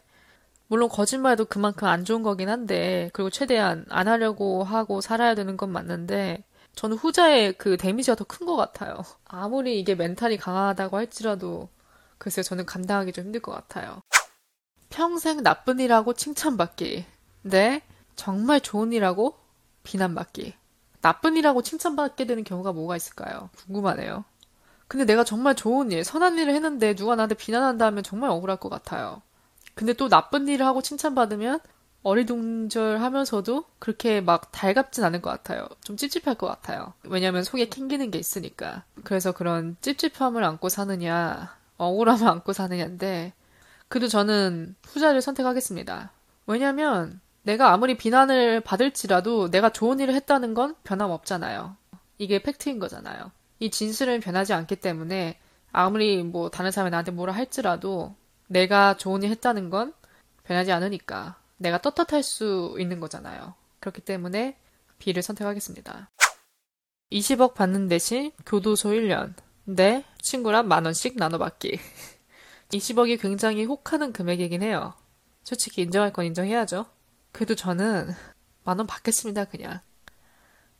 물론 0.68 0.89
거짓말도 0.89 1.46
그만큼 1.46 1.88
안 1.89 2.06
좋은 2.06 2.24
거긴 2.24 2.50
한데, 2.50 3.10
그리고 3.13 3.30
최대한 3.30 3.86
안 3.89 4.08
하려고 4.08 4.63
하고 4.63 5.01
살아야 5.01 5.36
되는 5.36 5.58
건 5.58 5.72
맞는데, 5.72 6.44
저는 6.75 6.98
후자의 6.98 7.53
그 7.58 7.77
데미지가 7.77 8.15
더 8.15 8.24
큰 8.25 8.48
것 8.48 8.56
같아요. 8.56 8.96
아무리 9.25 9.80
이게 9.80 9.94
멘탈이 9.96 10.38
강하다고 10.38 10.98
할지라도, 10.98 11.70
글쎄요, 12.18 12.44
저는 12.44 12.65
감당하기 12.65 13.12
좀 13.12 13.25
힘들 13.25 13.42
것 13.42 13.51
같아요. 13.51 14.01
평생 14.89 15.44
나쁜 15.44 15.80
일하고 15.82 16.13
칭찬받기. 16.13 17.06
네, 17.44 17.82
정말 18.15 18.62
좋은 18.62 18.94
일하고 18.94 19.36
비난받기. 19.84 20.53
나쁜 21.03 21.36
일하고 21.36 21.62
칭찬받게 21.62 22.25
되는 22.25 22.45
경우가 22.45 22.72
뭐가 22.72 22.95
있을까요? 22.95 23.50
궁금하네요. 23.65 24.24
근데 24.88 25.05
내가 25.05 25.25
정말 25.25 25.53
좋은 25.53 25.91
일, 25.91 26.03
선한 26.05 26.38
일을 26.38 26.55
했는데 26.55 26.95
누가 26.95 27.15
나한테 27.15 27.36
비난한다 27.36 27.86
하면 27.88 28.03
정말 28.03 28.29
억울할 28.29 28.57
것 28.57 28.69
같아요. 28.69 29.22
근데 29.75 29.91
또 29.91 30.07
나쁜 30.07 30.48
일을 30.48 30.65
하고 30.65 30.81
칭찬받으면 30.81 31.60
어리둥절하면서도 32.03 33.65
그렇게 33.79 34.22
막 34.22 34.51
달갑진 34.53 35.03
않을 35.03 35.22
것 35.22 35.29
같아요. 35.29 35.67
좀 35.83 35.98
찝찝할 35.98 36.36
것 36.36 36.48
같아요. 36.48 36.93
왜냐면 37.03 37.43
속에 37.43 37.67
캥기는 37.67 38.10
게 38.10 38.17
있으니까. 38.17 38.86
그래서 39.03 39.33
그런 39.33 39.75
찝찝함을 39.81 40.41
안고 40.41 40.69
사느냐, 40.69 41.57
억울함을 41.77 42.27
안고 42.27 42.53
사느냐인데 42.53 43.33
그래도 43.89 44.07
저는 44.07 44.75
후자를 44.86 45.22
선택하겠습니다. 45.22 46.12
왜냐면 46.48 47.19
내가 47.44 47.74
아무리 47.74 47.96
비난을 47.96 48.62
받을지라도 48.62 49.52
내가 49.52 49.70
좋은 49.70 50.00
일을 50.00 50.14
했다는 50.16 50.54
건 50.54 50.76
변함없잖아요. 50.84 51.76
이게 52.18 52.42
팩트인 52.42 52.80
거잖아요. 52.80 53.32
이 53.60 53.70
진실은 53.70 54.20
변하지 54.20 54.54
않기 54.54 54.78
때문에 54.78 55.40
아무리 55.72 56.24
뭐 56.24 56.50
다른 56.50 56.72
사람이 56.72 56.92
나한테 56.92 57.12
뭐라 57.12 57.34
할지라도 57.34 58.16
내가 58.48 58.98
좋은 58.98 59.24
일 59.24 59.30
했다는 59.32 59.70
건 59.70 59.94
변하지 60.44 60.72
않으니까 60.72 61.38
내가 61.58 61.80
떳떳할 61.80 62.24
수 62.24 62.76
있는 62.80 63.00
거잖아요. 63.00 63.54
그렇기 63.80 64.02
때문에 64.02 64.58
B를 65.00 65.22
선택하겠습니다. 65.22 66.10
20억 67.12 67.54
받는 67.54 67.88
대신 67.90 68.32
교도소 68.46 68.90
1년. 68.90 69.34
네, 69.66 70.04
친구랑 70.22 70.68
만 70.68 70.86
원씩 70.86 71.18
나눠받기. 71.18 71.80
20억이 72.72 73.22
굉장히 73.22 73.66
혹하는 73.66 74.14
금액이긴 74.14 74.64
해요. 74.64 74.94
솔직히 75.44 75.82
인정할 75.82 76.12
건 76.12 76.26
인정해야죠. 76.26 76.86
그래도 77.34 77.56
저는 77.56 78.13
만 78.63 78.78
원 78.78 78.88
받겠습니다, 78.88 79.46
그냥. 79.46 79.82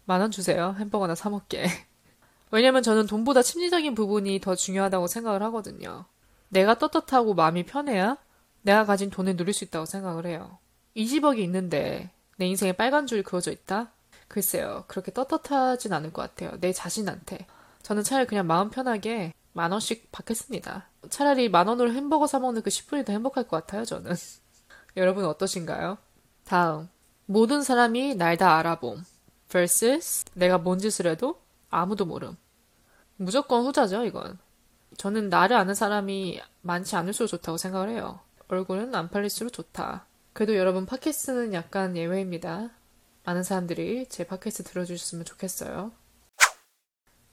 만 0.06 0.22
원 0.22 0.32
주세요. 0.32 0.76
햄버거나 0.80 1.16
사먹게. 1.16 1.66
왜냐면 2.52 2.84
저는 2.84 3.08
돈보다 3.08 3.42
심리적인 3.42 3.96
부분이 3.96 4.40
더 4.40 4.56
중요하다고 4.56 5.08
생각을 5.08 5.44
하거든요. 5.44 6.06
내가 6.50 6.78
떳떳하고 6.78 7.34
마음이 7.34 7.66
편해야 7.66 8.18
내가 8.62 8.86
가진 8.86 9.10
돈을 9.10 9.36
누릴 9.36 9.54
수 9.54 9.64
있다고 9.66 9.86
생각을 9.86 10.26
해요. 10.28 10.60
20억이 10.96 11.40
있는데 11.40 12.12
내 12.38 12.46
인생에 12.46 12.74
빨간 12.74 13.08
줄이 13.08 13.24
그어져 13.24 13.52
있다? 13.52 13.92
글쎄요. 14.28 14.86
그렇게 14.88 15.12
떳떳하진 15.12 15.92
않을 15.94 16.14
것 16.14 16.22
같아요. 16.22 16.60
내 16.60 16.72
자신한테. 16.72 17.48
저는 17.82 18.04
차라리 18.04 18.28
그냥 18.28 18.48
마음 18.48 18.70
편하게 18.70 19.34
만 19.54 19.72
원씩 19.72 20.12
받겠습니다. 20.12 20.90
차라리 21.10 21.50
만 21.50 21.68
원으로 21.68 21.92
햄버거 21.94 22.28
사 22.28 22.40
먹는 22.40 22.62
그 22.62 22.70
10분이 22.70 23.06
더 23.06 23.14
행복할 23.14 23.48
것 23.48 23.58
같아요, 23.66 23.84
저는. 23.86 24.14
여러분 24.98 25.26
어떠신가요? 25.26 25.98
다음. 26.46 26.90
모든 27.26 27.64
사람이 27.64 28.16
날 28.16 28.38
다 28.38 28.58
알아봄. 28.58 29.04
vs 29.50 30.26
내가 30.34 30.58
뭔 30.58 30.80
짓을 30.80 31.08
해도 31.08 31.40
아무도 31.70 32.06
모름. 32.06 32.36
무조건 33.18 33.64
후자죠, 33.66 34.04
이건. 34.06 34.40
저는 34.98 35.30
나를 35.30 35.56
아는 35.56 35.76
사람이 35.76 36.42
많지 36.62 36.96
않을수록 36.96 37.30
좋다고 37.30 37.58
생각을 37.58 37.90
해요. 37.90 38.20
얼굴은 38.48 38.94
안 38.94 39.10
팔릴수록 39.10 39.54
좋다. 39.54 40.06
그래도 40.34 40.56
여러분 40.56 40.86
팟캐스트는 40.86 41.54
약간 41.54 41.96
예외입니다. 41.96 42.72
많은 43.24 43.44
사람들이 43.44 44.08
제 44.10 44.26
팟캐스트 44.26 44.64
들어주셨으면 44.64 45.26
좋겠어요. 45.26 45.92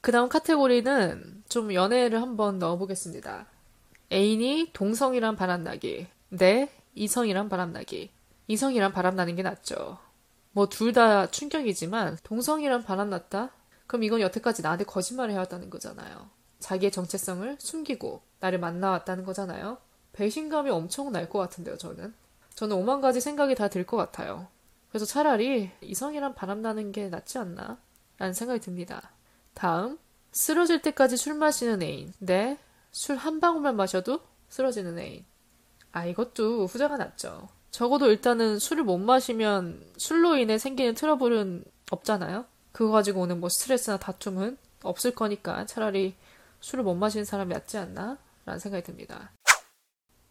그 0.00 0.12
다음 0.12 0.28
카테고리는 0.28 1.44
좀 1.48 1.74
연애를 1.74 2.22
한번 2.22 2.58
넣어보겠습니다. 2.58 3.46
애인이 4.12 4.70
동성이랑 4.72 5.36
바람나기. 5.36 6.06
네, 6.30 6.70
이성이랑 6.94 7.48
바람나기. 7.48 8.10
이성이랑 8.50 8.92
바람나는 8.92 9.36
게 9.36 9.42
낫죠. 9.42 9.98
뭐 10.52 10.66
둘 10.66 10.92
다 10.92 11.30
충격이지만 11.30 12.18
동성이랑 12.24 12.82
바람났다? 12.82 13.50
그럼 13.86 14.02
이건 14.02 14.20
여태까지 14.20 14.62
나한테 14.62 14.84
거짓말을 14.84 15.32
해왔다는 15.34 15.70
거잖아요. 15.70 16.28
자기의 16.58 16.90
정체성을 16.90 17.56
숨기고 17.60 18.22
나를 18.40 18.58
만나왔다는 18.58 19.24
거잖아요. 19.24 19.78
배신감이 20.12 20.68
엄청 20.70 21.12
날 21.12 21.28
것 21.28 21.38
같은데요, 21.38 21.78
저는. 21.78 22.12
저는 22.56 22.74
오만 22.76 23.00
가지 23.00 23.20
생각이 23.20 23.54
다 23.54 23.68
들 23.68 23.86
것 23.86 23.96
같아요. 23.96 24.48
그래서 24.88 25.06
차라리 25.06 25.70
이성이랑 25.82 26.34
바람나는 26.34 26.90
게 26.92 27.08
낫지 27.08 27.38
않나? 27.38 27.78
라는 28.18 28.34
생각이 28.34 28.60
듭니다. 28.60 29.12
다음, 29.54 29.98
쓰러질 30.32 30.82
때까지 30.82 31.16
술 31.16 31.34
마시는 31.34 31.82
애인. 31.82 32.12
네, 32.18 32.58
술 32.90 33.16
한 33.16 33.38
방울만 33.38 33.76
마셔도 33.76 34.20
쓰러지는 34.48 34.98
애인. 34.98 35.24
아, 35.92 36.04
이것도 36.06 36.66
후자가 36.66 36.96
낫죠. 36.96 37.48
적어도 37.70 38.10
일단은 38.10 38.58
술을 38.58 38.84
못 38.84 38.98
마시면 38.98 39.92
술로 39.96 40.36
인해 40.36 40.58
생기는 40.58 40.94
트러블은 40.94 41.64
없잖아요. 41.90 42.44
그거 42.72 42.90
가지고 42.92 43.22
오는 43.22 43.40
뭐 43.40 43.48
스트레스나 43.48 43.98
다툼은 43.98 44.56
없을 44.82 45.12
거니까 45.12 45.66
차라리 45.66 46.14
술을 46.60 46.84
못 46.84 46.94
마시는 46.94 47.24
사람이 47.24 47.52
낫지 47.52 47.78
않나? 47.78 48.18
라는 48.44 48.58
생각이 48.58 48.84
듭니다. 48.84 49.32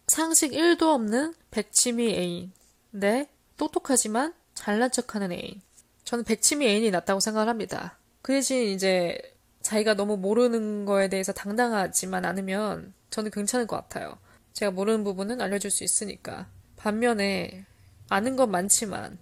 상식 0.06 0.52
1도 0.52 0.82
없는 0.82 1.34
백치미 1.50 2.14
애인. 2.14 2.52
네, 2.90 3.28
똑똑하지만 3.56 4.34
잘난 4.54 4.90
척하는 4.90 5.32
애인. 5.32 5.60
저는 6.04 6.24
백치미 6.24 6.66
애인이 6.66 6.90
낫다고 6.90 7.20
생각을 7.20 7.48
합니다. 7.48 7.96
그 8.22 8.32
대신 8.32 8.68
이제 8.68 9.18
자기가 9.62 9.94
너무 9.94 10.16
모르는 10.16 10.84
거에 10.84 11.08
대해서 11.08 11.32
당당하지만 11.32 12.24
않으면 12.24 12.92
저는 13.10 13.30
괜찮을 13.30 13.66
것 13.66 13.76
같아요. 13.76 14.18
제가 14.52 14.72
모르는 14.72 15.04
부분은 15.04 15.40
알려줄 15.40 15.70
수 15.70 15.84
있으니까. 15.84 16.48
반면에 16.80 17.66
아는 18.08 18.36
건 18.36 18.50
많지만 18.50 19.18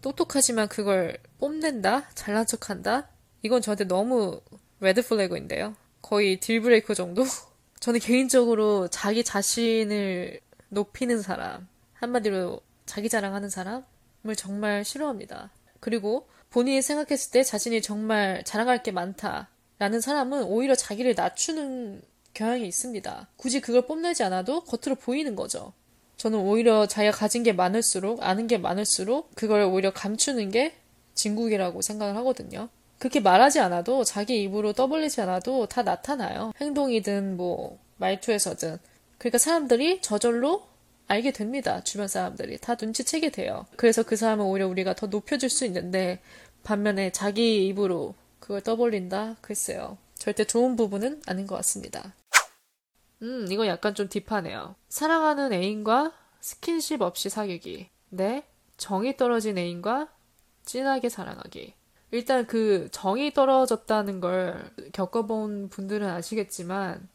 똑똑하지만 0.00 0.68
그걸 0.68 1.18
뽐낸다? 1.38 2.10
잘난 2.14 2.46
척한다? 2.46 3.08
이건 3.42 3.60
저한테 3.60 3.84
너무 3.84 4.40
red 4.80 5.02
flag인데요. 5.02 5.74
거의 6.02 6.38
deal 6.38 6.58
breaker 6.58 6.94
정도? 6.94 7.24
저는 7.80 8.00
개인적으로 8.00 8.88
자기 8.88 9.24
자신을 9.24 10.40
높이는 10.68 11.20
사람, 11.20 11.68
한마디로 11.94 12.60
자기 12.86 13.08
자랑하는 13.08 13.50
사람을 13.50 14.36
정말 14.36 14.84
싫어합니다. 14.84 15.50
그리고 15.80 16.28
본인이 16.50 16.80
생각했을 16.80 17.32
때 17.32 17.42
자신이 17.42 17.82
정말 17.82 18.42
자랑할 18.44 18.82
게 18.82 18.92
많다라는 18.92 20.00
사람은 20.00 20.44
오히려 20.44 20.74
자기를 20.74 21.14
낮추는 21.16 22.02
경향이 22.34 22.66
있습니다. 22.66 23.28
굳이 23.36 23.60
그걸 23.60 23.82
뽐내지 23.82 24.22
않아도 24.22 24.62
겉으로 24.62 24.94
보이는 24.94 25.34
거죠. 25.34 25.72
저는 26.18 26.40
오히려 26.40 26.86
자기가 26.86 27.16
가진 27.16 27.42
게 27.44 27.52
많을수록, 27.52 28.22
아는 28.22 28.48
게 28.48 28.58
많을수록 28.58 29.30
그걸 29.34 29.62
오히려 29.62 29.92
감추는 29.92 30.50
게 30.50 30.74
진국이라고 31.14 31.80
생각을 31.80 32.16
하거든요. 32.16 32.68
그렇게 32.98 33.20
말하지 33.20 33.60
않아도 33.60 34.02
자기 34.02 34.42
입으로 34.42 34.72
떠벌리지 34.72 35.20
않아도 35.22 35.66
다 35.66 35.82
나타나요. 35.82 36.52
행동이든 36.60 37.36
뭐 37.36 37.78
말투에서든. 37.98 38.78
그러니까 39.18 39.38
사람들이 39.38 40.02
저절로 40.02 40.66
알게 41.06 41.32
됩니다. 41.32 41.82
주변 41.84 42.08
사람들이 42.08 42.58
다 42.58 42.76
눈치채게 42.80 43.30
돼요. 43.30 43.66
그래서 43.76 44.02
그 44.02 44.16
사람은 44.16 44.44
오히려 44.44 44.66
우리가 44.66 44.94
더 44.94 45.06
높여줄 45.06 45.48
수 45.48 45.64
있는데 45.66 46.18
반면에 46.64 47.10
자기 47.12 47.66
입으로 47.68 48.14
그걸 48.40 48.60
떠벌린다? 48.60 49.36
글쎄요. 49.40 49.98
절대 50.16 50.44
좋은 50.44 50.74
부분은 50.74 51.22
아닌 51.26 51.46
것 51.46 51.54
같습니다. 51.56 52.12
음, 53.22 53.46
이건 53.50 53.66
약간 53.66 53.94
좀 53.94 54.08
딥하네요. 54.08 54.74
사랑하는 54.88 55.52
애인과 55.52 56.12
스킨십 56.40 57.02
없이 57.02 57.28
사귀기. 57.28 57.88
네. 58.10 58.44
정이 58.76 59.16
떨어진 59.16 59.58
애인과 59.58 60.08
진하게 60.64 61.08
사랑하기. 61.08 61.74
일단 62.12 62.46
그 62.46 62.88
정이 62.92 63.34
떨어졌다는 63.34 64.20
걸 64.20 64.70
겪어본 64.92 65.68
분들은 65.70 66.08
아시겠지만 66.08 67.08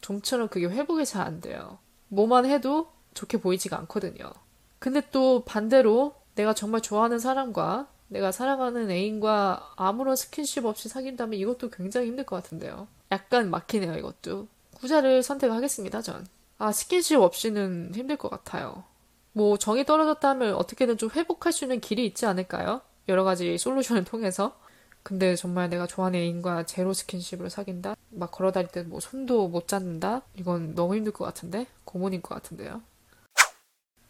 좀처럼 0.00 0.48
그게 0.48 0.66
회복이 0.66 1.04
잘 1.04 1.26
안 1.26 1.40
돼요. 1.40 1.78
뭐만 2.08 2.46
해도 2.46 2.90
좋게 3.14 3.38
보이지가 3.40 3.78
않거든요. 3.80 4.32
근데 4.78 5.02
또 5.12 5.44
반대로 5.44 6.14
내가 6.34 6.54
정말 6.54 6.80
좋아하는 6.80 7.18
사람과 7.18 7.88
내가 8.08 8.32
사랑하는 8.32 8.90
애인과 8.90 9.74
아무런 9.76 10.16
스킨십 10.16 10.64
없이 10.64 10.88
사귄다면 10.88 11.38
이것도 11.38 11.70
굉장히 11.70 12.08
힘들 12.08 12.24
것 12.24 12.36
같은데요. 12.36 12.88
약간 13.12 13.50
막히네요, 13.50 13.94
이것도. 13.96 14.48
후자를 14.80 15.22
선택하겠습니다, 15.22 16.02
전. 16.02 16.26
아, 16.58 16.72
스킨십 16.72 17.20
없이는 17.20 17.92
힘들 17.94 18.16
것 18.16 18.30
같아요. 18.30 18.84
뭐, 19.32 19.56
정이 19.56 19.84
떨어졌다면 19.84 20.54
어떻게든 20.54 20.98
좀 20.98 21.10
회복할 21.10 21.52
수 21.52 21.64
있는 21.64 21.80
길이 21.80 22.04
있지 22.06 22.26
않을까요? 22.26 22.80
여러 23.08 23.24
가지 23.24 23.56
솔루션을 23.58 24.04
통해서. 24.04 24.58
근데 25.02 25.34
정말 25.34 25.70
내가 25.70 25.86
좋아하는 25.86 26.18
애인과 26.18 26.66
제로 26.66 26.92
스킨십으로 26.92 27.48
사귄다? 27.48 27.96
막 28.10 28.30
걸어다닐 28.30 28.68
때 28.68 28.82
뭐 28.82 29.00
손도 29.00 29.48
못 29.48 29.66
잡는다? 29.66 30.22
이건 30.34 30.74
너무 30.74 30.94
힘들 30.94 31.12
것 31.12 31.24
같은데? 31.24 31.66
고문인 31.84 32.20
것 32.20 32.34
같은데요? 32.34 32.82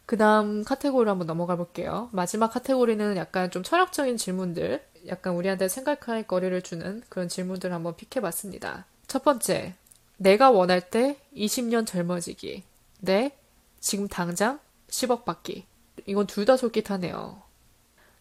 그 0.05 0.17
다음 0.17 0.65
카테고리로 0.65 1.09
한번 1.09 1.27
넘어가 1.27 1.55
볼게요. 1.55 2.09
마지막 2.11 2.49
카테고리는 2.49 3.15
약간 3.15 3.49
좀 3.49 3.63
철학적인 3.63 4.17
질문들, 4.17 4.83
약간 5.07 5.35
우리한테 5.35 5.69
생각할 5.69 6.23
거리를 6.27 6.61
주는 6.63 7.01
그런 7.07 7.29
질문들을 7.29 7.73
한번 7.73 7.95
픽해봤습니다. 7.95 8.85
첫 9.07 9.23
번째, 9.23 9.75
내가 10.21 10.51
원할 10.51 10.81
때 10.81 11.17
20년 11.35 11.87
젊어지기. 11.87 12.63
네, 12.99 13.31
지금 13.79 14.07
당장 14.07 14.59
10억 14.87 15.25
받기. 15.25 15.65
이건 16.05 16.27
둘 16.27 16.45
다 16.45 16.57
솔깃하네요. 16.57 17.41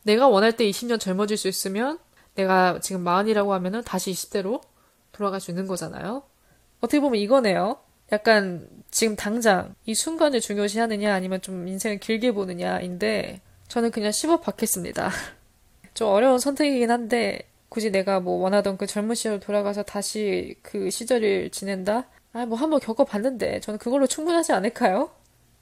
내가 0.05 0.27
원할 0.27 0.57
때 0.57 0.65
20년 0.65 0.99
젊어질 0.99 1.37
수 1.37 1.47
있으면 1.49 1.99
내가 2.37 2.81
지금 2.81 3.03
마흔이라고 3.03 3.53
하면은 3.53 3.83
다시 3.83 4.13
20대로 4.13 4.63
돌아갈 5.13 5.41
수 5.41 5.51
있는 5.51 5.67
거잖아요. 5.67 6.23
어떻게 6.81 7.01
보면 7.01 7.21
이거네요. 7.21 7.79
약간 8.13 8.67
지금 8.91 9.15
당장 9.15 9.75
이 9.85 9.95
순간을 9.95 10.41
중요시하느냐 10.41 11.13
아니면 11.15 11.43
좀 11.43 11.69
인생을 11.69 11.99
길게 11.99 12.33
보느냐인데 12.33 13.43
저는 13.69 13.91
그냥 13.91 14.11
10억 14.11 14.41
받겠습니다. 14.41 15.11
좀 15.93 16.09
어려운 16.09 16.39
선택이긴 16.39 16.91
한데 16.91 17.50
굳이 17.71 17.91
내가 17.93 18.21
뭐 18.21 18.43
원하던 18.43 18.77
그 18.79 18.87
젊은 18.87 19.15
시절 19.15 19.41
돌아가서 19.41 19.85
다시 19.85 20.57
그 20.63 20.91
시절을 20.91 21.51
지낸다? 21.51 22.09
아, 22.35 22.47
뭐 22.47 22.59
한번 22.59 22.81
겪어봤는데 22.81 23.61
저는 23.61 23.79
그걸로 23.79 24.07
충분하지 24.09 24.53
않을까요? 24.53 25.11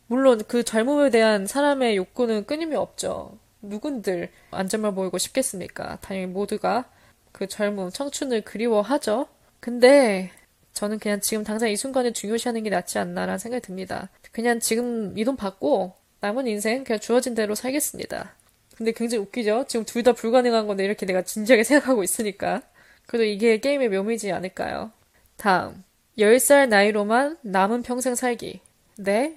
물론 0.06 0.42
그 0.48 0.64
젊음에 0.64 1.10
대한 1.10 1.46
사람의 1.46 1.96
욕구는 1.96 2.46
끊임이 2.46 2.76
없죠. 2.76 3.38
누군들 3.62 4.30
안전만 4.52 4.94
보이고 4.94 5.18
싶겠습니까? 5.18 5.98
당연히 6.00 6.26
모두가 6.32 6.90
그 7.32 7.46
젊음, 7.48 7.90
청춘을 7.90 8.42
그리워하죠. 8.42 9.28
근데 9.60 10.30
저는 10.72 10.98
그냥 11.00 11.20
지금 11.20 11.44
당장 11.44 11.70
이 11.70 11.76
순간을 11.76 12.12
중요시하는 12.14 12.62
게 12.62 12.70
낫지 12.70 12.98
않나라는 12.98 13.38
생각이 13.38 13.62
듭니다. 13.62 14.10
그냥 14.32 14.60
지금 14.60 15.16
이 15.18 15.24
돈 15.24 15.36
받고 15.36 15.94
남은 16.20 16.46
인생 16.46 16.84
그냥 16.84 17.00
주어진 17.00 17.34
대로 17.34 17.54
살겠습니다. 17.54 18.34
근데 18.78 18.92
굉장히 18.92 19.22
웃기죠? 19.24 19.64
지금 19.68 19.84
둘 19.84 20.02
다 20.04 20.12
불가능한 20.12 20.66
건데 20.68 20.84
이렇게 20.84 21.04
내가 21.04 21.22
진지하게 21.22 21.64
생각하고 21.64 22.04
있으니까. 22.04 22.62
그래도 23.06 23.24
이게 23.24 23.58
게임의 23.58 23.88
묘미지 23.90 24.30
않을까요? 24.32 24.92
다음. 25.36 25.82
10살 26.16 26.68
나이로만 26.68 27.38
남은 27.42 27.82
평생 27.82 28.14
살기. 28.14 28.60
네. 28.98 29.36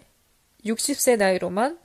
60세 0.65 1.17
나이로만 1.17 1.79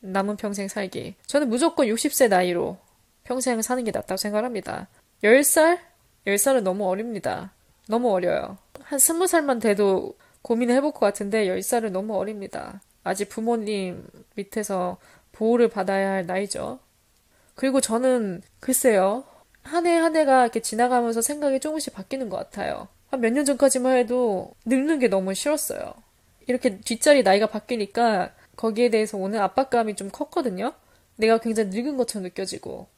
남은 0.00 0.36
평생 0.36 0.68
살기. 0.68 1.14
저는 1.26 1.48
무조건 1.48 1.86
60세 1.86 2.28
나이로 2.28 2.78
평생 3.24 3.60
사는 3.62 3.84
게 3.84 3.90
낫다고 3.90 4.16
생각합니다. 4.16 4.88
10살? 5.22 5.78
10살은 6.26 6.62
너무 6.62 6.88
어립니다. 6.88 7.52
너무 7.88 8.10
어려요. 8.12 8.56
한 8.80 8.98
20살만 8.98 9.60
돼도 9.60 10.14
고민을 10.42 10.74
해볼 10.76 10.92
것 10.92 11.00
같은데 11.00 11.46
10살은 11.46 11.90
너무 11.90 12.16
어립니다. 12.16 12.80
아직 13.04 13.28
부모님 13.28 14.06
밑에서 14.34 14.96
보호를 15.32 15.68
받아야 15.68 16.12
할 16.12 16.26
나이죠. 16.26 16.78
그리고 17.62 17.80
저는 17.80 18.42
글쎄요. 18.58 19.22
한해한 19.62 20.16
해가 20.16 20.42
이렇게 20.42 20.58
지나가면서 20.58 21.22
생각이 21.22 21.60
조금씩 21.60 21.92
바뀌는 21.94 22.28
것 22.28 22.36
같아요. 22.36 22.88
한 23.08 23.20
몇 23.20 23.32
년 23.32 23.44
전까지만 23.44 23.98
해도 23.98 24.50
늙는 24.64 24.98
게 24.98 25.06
너무 25.06 25.32
싫었어요. 25.32 25.94
이렇게 26.48 26.80
뒷자리 26.80 27.22
나이가 27.22 27.46
바뀌니까 27.46 28.32
거기에 28.56 28.90
대해서 28.90 29.16
오는 29.16 29.38
압박감이 29.40 29.94
좀 29.94 30.10
컸거든요. 30.10 30.72
내가 31.14 31.38
굉장히 31.38 31.68
늙은 31.70 31.96
것처럼 31.98 32.24
느껴지고. 32.24 32.88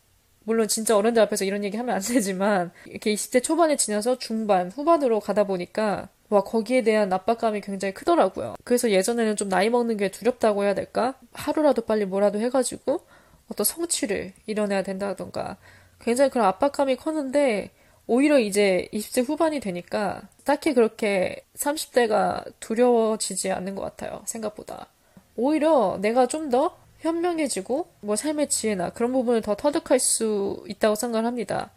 물론 0.44 0.66
진짜 0.66 0.96
어른들 0.96 1.20
앞에서 1.20 1.44
이런 1.44 1.62
얘기 1.62 1.77
하면 1.77 1.94
안 1.96 2.00
되지만 2.00 2.70
이렇게 2.87 3.12
20대 3.12 3.42
초반에 3.42 3.77
지나서 3.77 4.16
중반, 4.16 4.70
후반으로 4.70 5.20
가다 5.20 5.44
보니까 5.44 6.09
와 6.31 6.42
거기에 6.42 6.81
대한 6.85 7.12
압박감이 7.12 7.61
굉장히 7.61 7.92
크더라고요. 7.92 8.55
그래서 8.64 8.90
예전에는 8.90 9.37
좀 9.37 9.50
나이 9.50 9.68
먹는 9.68 9.98
게 9.98 10.11
두렵다고 10.11 10.64
해야 10.64 10.72
될까? 10.74 11.16
하루라도 11.35 11.83
빨리 11.83 12.07
뭐라도 12.07 12.40
해가지고 12.40 13.05
어떤 13.50 13.64
성취를 13.64 14.33
이뤄내야 14.46 14.83
된다던가 14.83 15.57
굉장히 16.00 16.30
그런 16.30 16.46
압박감이 16.46 16.96
컸는데 16.96 17.70
오히려 18.07 18.38
이제 18.38 18.88
20대 18.92 19.26
후반이 19.26 19.61
되니까 19.61 20.22
딱히 20.44 20.74
그렇게 20.74 21.44
30대가 21.57 22.44
두려워지지 22.61 23.50
않는 23.50 23.74
것 23.74 23.83
같아요. 23.83 24.22
생각보다. 24.26 24.88
오히려 25.37 25.98
내가 26.00 26.26
좀 26.26 26.50
더 26.50 26.76
현명해지고 27.00 27.87
뭐 28.00 28.16
삶의 28.16 28.48
지혜나 28.48 28.90
그런 28.90 29.12
부분을 29.12 29.42
더 29.42 29.54
터득할 29.54 29.98
수 29.98 30.64
있다고 30.68 30.94
생각을 30.94 31.26
합니다. 31.26 31.70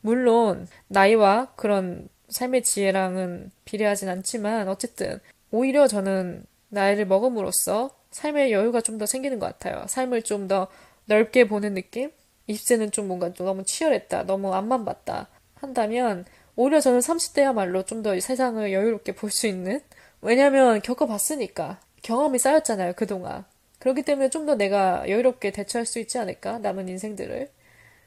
물론 0.00 0.66
나이와 0.88 1.48
그런 1.56 2.08
삶의 2.28 2.62
지혜랑은 2.62 3.50
비례하진 3.66 4.08
않지만 4.08 4.68
어쨌든 4.68 5.20
오히려 5.50 5.86
저는 5.88 6.44
나이를 6.70 7.06
먹음으로써 7.06 7.90
삶의 8.12 8.52
여유가 8.52 8.80
좀 8.80 8.98
더 8.98 9.04
생기는 9.06 9.38
것 9.38 9.46
같아요. 9.46 9.84
삶을 9.88 10.22
좀 10.22 10.48
더 10.48 10.68
넓게 11.06 11.46
보는 11.48 11.74
느낌? 11.74 12.10
20세는 12.48 12.92
좀 12.92 13.08
뭔가 13.08 13.32
좀 13.32 13.46
너무 13.46 13.64
치열했다. 13.64 14.24
너무 14.26 14.52
앞만 14.54 14.84
봤다. 14.84 15.28
한다면 15.54 16.24
오히려 16.56 16.80
저는 16.80 17.00
30대야말로 17.00 17.86
좀 17.86 18.02
더 18.02 18.18
세상을 18.18 18.72
여유롭게 18.72 19.14
볼 19.14 19.30
수 19.30 19.46
있는 19.46 19.80
왜냐면 20.20 20.80
겪어봤으니까 20.82 21.80
경험이 22.02 22.38
쌓였잖아요 22.38 22.92
그동안 22.94 23.44
그렇기 23.78 24.02
때문에 24.02 24.28
좀 24.30 24.44
더 24.46 24.54
내가 24.56 25.08
여유롭게 25.08 25.50
대처할 25.52 25.86
수 25.86 25.98
있지 26.00 26.18
않을까 26.18 26.58
남은 26.58 26.88
인생들을 26.88 27.48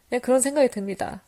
네, 0.09 0.19
그런 0.19 0.41
생각이 0.41 0.69
듭니다 0.69 1.21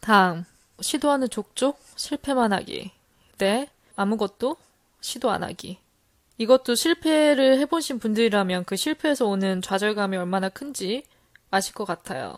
다음 0.00 0.44
시도하는 0.80 1.28
족족 1.30 1.78
실패만 1.96 2.52
하기 2.52 2.90
네 3.38 3.68
아무것도 3.96 4.56
시도 5.00 5.30
안 5.30 5.42
하기 5.44 5.78
이것도 6.42 6.74
실패를 6.74 7.60
해보신 7.60 8.00
분들이라면 8.00 8.64
그 8.64 8.74
실패에서 8.74 9.26
오는 9.26 9.62
좌절감이 9.62 10.16
얼마나 10.16 10.48
큰지 10.48 11.04
아실 11.52 11.72
것 11.72 11.84
같아요 11.84 12.34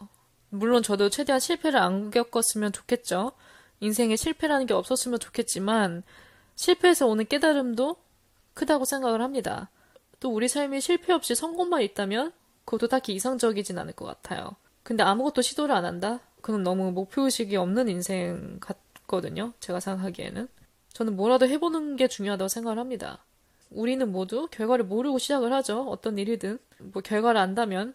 물론 0.51 0.83
저도 0.83 1.09
최대한 1.09 1.40
실패를 1.40 1.81
안 1.81 2.11
겪었으면 2.11 2.73
좋겠죠. 2.73 3.33
인생에 3.81 4.14
실패라는 4.14 4.67
게 4.67 4.75
없었으면 4.75 5.19
좋겠지만 5.19 6.05
실패에서 6.55 7.07
오는 7.07 7.27
깨달음도 7.27 7.97
크다고 8.53 8.85
생각을 8.85 9.21
합니다. 9.21 9.71
또 10.21 10.31
우리 10.33 10.47
삶에 10.47 10.79
실패 10.79 11.12
없이 11.12 11.35
성공만 11.35 11.83
있다면 11.83 12.33
그것도 12.67 12.88
딱히 12.88 13.14
이상적이진 13.14 13.79
않을 13.79 13.95
것 13.95 14.05
같아요. 14.05 14.55
근데 14.85 15.03
아무것도 15.03 15.43
시도를 15.43 15.75
안 15.75 15.85
한다? 15.85 16.21
그건 16.40 16.62
너무 16.62 16.93
목표의식이 16.93 17.57
없는 17.57 17.88
인생 17.88 18.59
같거든요. 18.61 19.55
제가 19.59 19.81
생각하기에는. 19.81 20.47
저는 20.93 21.17
뭐라도 21.17 21.49
해보는 21.49 21.97
게 21.97 22.07
중요하다고 22.07 22.49
생각을 22.49 22.79
합니다. 22.79 23.25
우리는 23.75 24.11
모두 24.11 24.49
결과를 24.51 24.85
모르고 24.85 25.19
시작을 25.19 25.53
하죠. 25.53 25.83
어떤 25.89 26.19
일이든. 26.19 26.59
뭐 26.79 27.03
결과를 27.03 27.41
안다면 27.41 27.95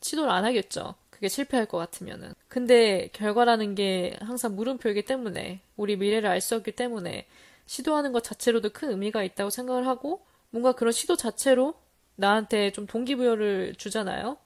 시도를 0.00 0.30
안 0.30 0.44
하겠죠. 0.44 0.94
그게 1.10 1.28
실패할 1.28 1.66
것 1.66 1.78
같으면은. 1.78 2.34
근데 2.48 3.08
결과라는 3.12 3.74
게 3.74 4.16
항상 4.20 4.54
물음표이기 4.54 5.04
때문에 5.04 5.60
우리 5.76 5.96
미래를 5.96 6.28
알 6.28 6.40
수 6.40 6.56
없기 6.56 6.72
때문에 6.72 7.26
시도하는 7.66 8.12
것 8.12 8.22
자체로도 8.22 8.70
큰 8.70 8.90
의미가 8.90 9.22
있다고 9.24 9.50
생각을 9.50 9.86
하고 9.86 10.24
뭔가 10.50 10.72
그런 10.72 10.92
시도 10.92 11.16
자체로 11.16 11.74
나한테 12.16 12.72
좀 12.72 12.86
동기부여를 12.86 13.74
주잖아요. 13.76 14.36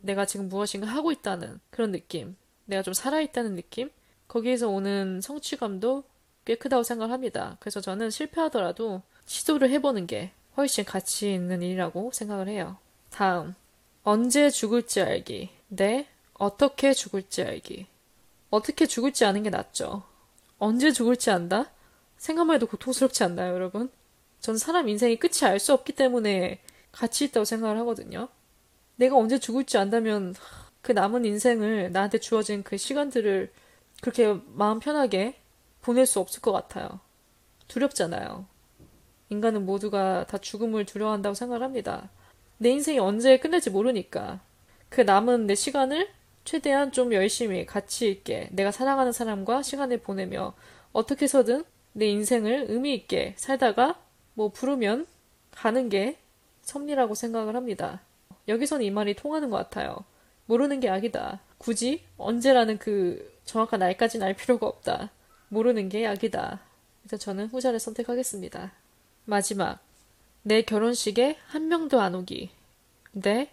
내가 0.00 0.26
지금 0.26 0.48
무엇인가 0.48 0.86
하고 0.86 1.10
있다는 1.10 1.58
그런 1.70 1.90
느낌. 1.92 2.36
내가 2.66 2.82
좀 2.82 2.92
살아있다는 2.94 3.56
느낌? 3.56 3.90
거기에서 4.28 4.68
오는 4.68 5.20
성취감도 5.20 6.04
꽤 6.44 6.54
크다고 6.56 6.82
생각합니다. 6.82 7.56
그래서 7.60 7.80
저는 7.80 8.10
실패하더라도 8.10 9.02
시도를 9.26 9.70
해보는 9.70 10.06
게 10.06 10.32
훨씬 10.56 10.84
가치 10.84 11.32
있는 11.34 11.62
일이라고 11.62 12.10
생각을 12.12 12.48
해요. 12.48 12.78
다음. 13.10 13.54
언제 14.02 14.50
죽을지 14.50 15.02
알기. 15.02 15.50
네, 15.68 16.06
어떻게 16.34 16.92
죽을지 16.92 17.42
알기. 17.42 17.86
어떻게 18.50 18.86
죽을지 18.86 19.24
아는 19.24 19.42
게 19.42 19.50
낫죠. 19.50 20.04
언제 20.58 20.90
죽을지 20.92 21.30
안다? 21.30 21.70
생각만 22.16 22.54
해도 22.56 22.66
고통스럽지 22.66 23.24
않나요, 23.24 23.54
여러분? 23.54 23.90
전 24.40 24.56
사람 24.56 24.88
인생이 24.88 25.16
끝이 25.16 25.40
알 25.42 25.58
수 25.58 25.72
없기 25.72 25.92
때문에 25.94 26.60
가치 26.92 27.24
있다고 27.24 27.44
생각을 27.44 27.78
하거든요. 27.80 28.28
내가 28.96 29.16
언제 29.16 29.38
죽을지 29.38 29.76
안다면 29.76 30.34
그 30.82 30.92
남은 30.92 31.24
인생을 31.24 31.90
나한테 31.92 32.18
주어진 32.18 32.62
그 32.62 32.76
시간들을 32.76 33.52
그렇게 34.00 34.38
마음 34.54 34.78
편하게 34.78 35.34
보낼 35.82 36.06
수 36.06 36.20
없을 36.20 36.40
것 36.40 36.52
같아요. 36.52 37.00
두렵잖아요. 37.68 38.46
인간은 39.28 39.66
모두가 39.66 40.26
다 40.26 40.38
죽음을 40.38 40.84
두려워한다고 40.84 41.34
생각을 41.34 41.62
합니다. 41.62 42.08
내 42.58 42.70
인생이 42.70 42.98
언제 42.98 43.38
끝날지 43.38 43.70
모르니까 43.70 44.40
그 44.88 45.00
남은 45.00 45.46
내 45.46 45.54
시간을 45.54 46.08
최대한 46.44 46.92
좀 46.92 47.12
열심히 47.12 47.66
가치 47.66 48.08
있게 48.08 48.48
내가 48.52 48.70
사랑하는 48.70 49.12
사람과 49.12 49.62
시간을 49.62 49.98
보내며 49.98 50.54
어떻게 50.92 51.24
해서든 51.24 51.64
내 51.92 52.06
인생을 52.06 52.66
의미 52.68 52.94
있게 52.94 53.34
살다가 53.36 54.00
뭐 54.34 54.50
부르면 54.50 55.06
가는 55.50 55.88
게 55.88 56.18
섭리라고 56.62 57.14
생각을 57.14 57.56
합니다. 57.56 58.00
여기서는 58.48 58.84
이 58.84 58.90
말이 58.90 59.14
통하는 59.14 59.50
것 59.50 59.56
같아요. 59.56 60.04
모르는 60.46 60.80
게 60.80 60.88
약이다. 60.88 61.40
굳이 61.58 62.04
언제라는 62.16 62.78
그 62.78 63.34
정확한 63.44 63.80
날까지는 63.80 64.26
알 64.26 64.34
필요가 64.34 64.66
없다. 64.66 65.10
모르는 65.48 65.88
게 65.88 66.04
약이다. 66.04 66.60
그래서 67.02 67.16
저는 67.16 67.46
후자를 67.46 67.80
선택하겠습니다. 67.80 68.72
마지막. 69.26 69.80
내 70.42 70.62
결혼식에 70.62 71.36
한 71.46 71.68
명도 71.68 72.00
안 72.00 72.14
오기. 72.14 72.50
네. 73.12 73.50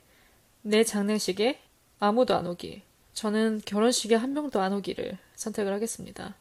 내 0.62 0.84
장례식에 0.84 1.60
아무도 2.00 2.36
안 2.36 2.48
오기. 2.48 2.82
저는 3.14 3.62
결혼식에 3.66 4.16
한 4.16 4.34
명도 4.34 4.62
안 4.62 4.74
오기를 4.74 5.18
선택을 5.36 5.74
하겠습니다. 5.74 6.36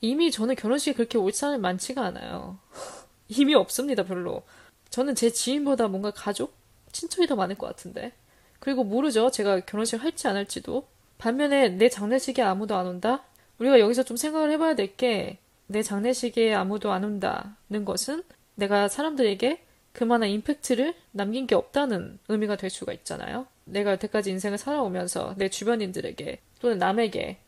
이미 0.00 0.30
저는 0.30 0.54
결혼식에 0.54 0.94
그렇게 0.94 1.18
올 1.18 1.32
사람이 1.32 1.60
많지가 1.60 2.02
않아요. 2.06 2.58
이미 3.28 3.54
없습니다, 3.54 4.04
별로. 4.04 4.42
저는 4.90 5.14
제 5.14 5.30
지인보다 5.30 5.88
뭔가 5.88 6.10
가족? 6.10 6.54
친척이 6.92 7.26
더 7.26 7.36
많을 7.36 7.56
것 7.56 7.66
같은데. 7.66 8.12
그리고 8.60 8.84
모르죠. 8.84 9.30
제가 9.30 9.60
결혼식 9.60 10.02
할지 10.02 10.28
안 10.28 10.36
할지도. 10.36 10.86
반면에 11.18 11.68
내 11.70 11.88
장례식에 11.88 12.42
아무도 12.42 12.76
안 12.76 12.86
온다? 12.86 13.24
우리가 13.58 13.80
여기서 13.80 14.04
좀 14.04 14.16
생각을 14.16 14.50
해봐야 14.52 14.74
될 14.74 14.96
게 14.96 15.38
내 15.68 15.82
장례식에 15.82 16.54
아무도 16.54 16.92
안 16.92 17.04
온다는 17.04 17.84
것은 17.84 18.22
내가 18.56 18.88
사람들에게 18.88 19.62
그만한 19.92 20.28
임팩트를 20.28 20.94
남긴 21.12 21.46
게 21.46 21.54
없다는 21.54 22.18
의미가 22.28 22.56
될 22.56 22.68
수가 22.68 22.92
있잖아요. 22.92 23.46
내가 23.64 23.92
여태까지 23.92 24.30
인생을 24.30 24.58
살아오면서 24.58 25.34
내 25.38 25.48
주변인들에게 25.48 26.38
또는 26.60 26.78
남에게 26.78 27.38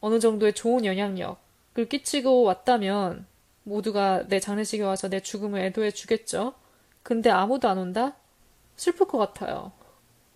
어느 0.00 0.18
정도의 0.18 0.54
좋은 0.54 0.84
영향력을 0.84 1.88
끼치고 1.88 2.42
왔다면 2.42 3.26
모두가 3.64 4.26
내 4.28 4.40
장례식에 4.40 4.82
와서 4.82 5.08
내 5.08 5.20
죽음을 5.20 5.60
애도해 5.60 5.92
주겠죠. 5.92 6.54
근데 7.04 7.30
아무도 7.30 7.68
안 7.68 7.78
온다? 7.78 8.16
슬플 8.76 9.06
것 9.06 9.18
같아요. 9.18 9.70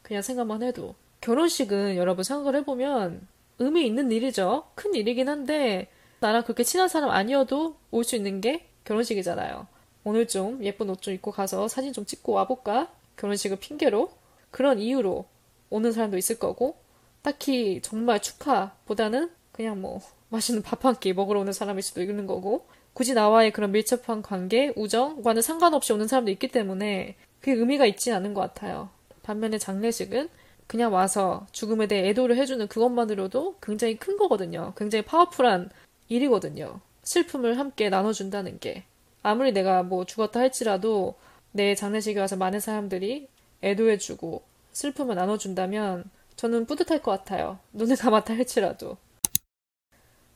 그냥 0.02 0.22
생각만 0.22 0.62
해도. 0.62 0.94
결혼식은 1.20 1.96
여러분 1.96 2.22
생각을 2.22 2.54
해보면 2.60 3.26
의미 3.58 3.86
있는 3.86 4.12
일이죠. 4.12 4.68
큰 4.76 4.94
일이긴 4.94 5.28
한데 5.28 5.88
나랑 6.20 6.44
그렇게 6.44 6.62
친한 6.62 6.88
사람 6.88 7.10
아니어도 7.10 7.76
올 7.90 8.04
수 8.04 8.14
있는 8.14 8.40
게 8.40 8.68
결혼식이잖아요. 8.84 9.66
오늘 10.06 10.28
좀 10.28 10.62
예쁜 10.62 10.88
옷 10.88 11.02
좀 11.02 11.14
입고 11.14 11.32
가서 11.32 11.66
사진 11.68 11.92
좀 11.92 12.06
찍고 12.06 12.32
와볼까? 12.32 12.92
결혼식을 13.16 13.56
핑계로 13.58 14.10
그런 14.52 14.78
이유로 14.78 15.24
오는 15.68 15.90
사람도 15.92 16.16
있을 16.16 16.38
거고 16.38 16.76
딱히 17.22 17.80
정말 17.82 18.20
축하보다는 18.22 19.30
그냥 19.52 19.80
뭐 19.80 20.00
맛있는 20.28 20.62
밥 20.62 20.84
한 20.84 20.94
끼 21.00 21.12
먹으러 21.12 21.40
오는 21.40 21.52
사람일 21.52 21.82
수도 21.82 22.02
있는 22.02 22.26
거고 22.26 22.66
굳이 22.92 23.14
나와의 23.14 23.52
그런 23.52 23.72
밀접한 23.72 24.22
관계, 24.22 24.72
우정과는 24.76 25.42
상관없이 25.42 25.92
오는 25.92 26.06
사람도 26.06 26.30
있기 26.30 26.48
때문에 26.48 27.16
그게 27.40 27.52
의미가 27.52 27.84
있지 27.86 28.12
않은 28.12 28.32
것 28.32 28.40
같아요. 28.42 28.88
반면에 29.24 29.58
장례식은 29.58 30.28
그냥 30.68 30.92
와서 30.94 31.46
죽음에 31.52 31.86
대해 31.88 32.08
애도를 32.10 32.36
해주는 32.36 32.66
그것만으로도 32.68 33.56
굉장히 33.60 33.96
큰 33.96 34.16
거거든요. 34.16 34.72
굉장히 34.76 35.04
파워풀한 35.04 35.70
일이거든요. 36.08 36.80
슬픔을 37.02 37.58
함께 37.58 37.88
나눠준다는 37.90 38.58
게. 38.60 38.84
아무리 39.26 39.52
내가 39.52 39.82
뭐 39.82 40.04
죽었다 40.04 40.38
할지라도 40.40 41.16
내 41.50 41.74
장례식에 41.74 42.20
와서 42.20 42.36
많은 42.36 42.60
사람들이 42.60 43.28
애도해주고 43.62 44.42
슬픔을 44.72 45.16
나눠준다면 45.16 46.04
저는 46.36 46.66
뿌듯할 46.66 47.02
것 47.02 47.10
같아요. 47.10 47.58
눈을 47.72 47.96
감았다 47.98 48.34
할지라도. 48.34 48.96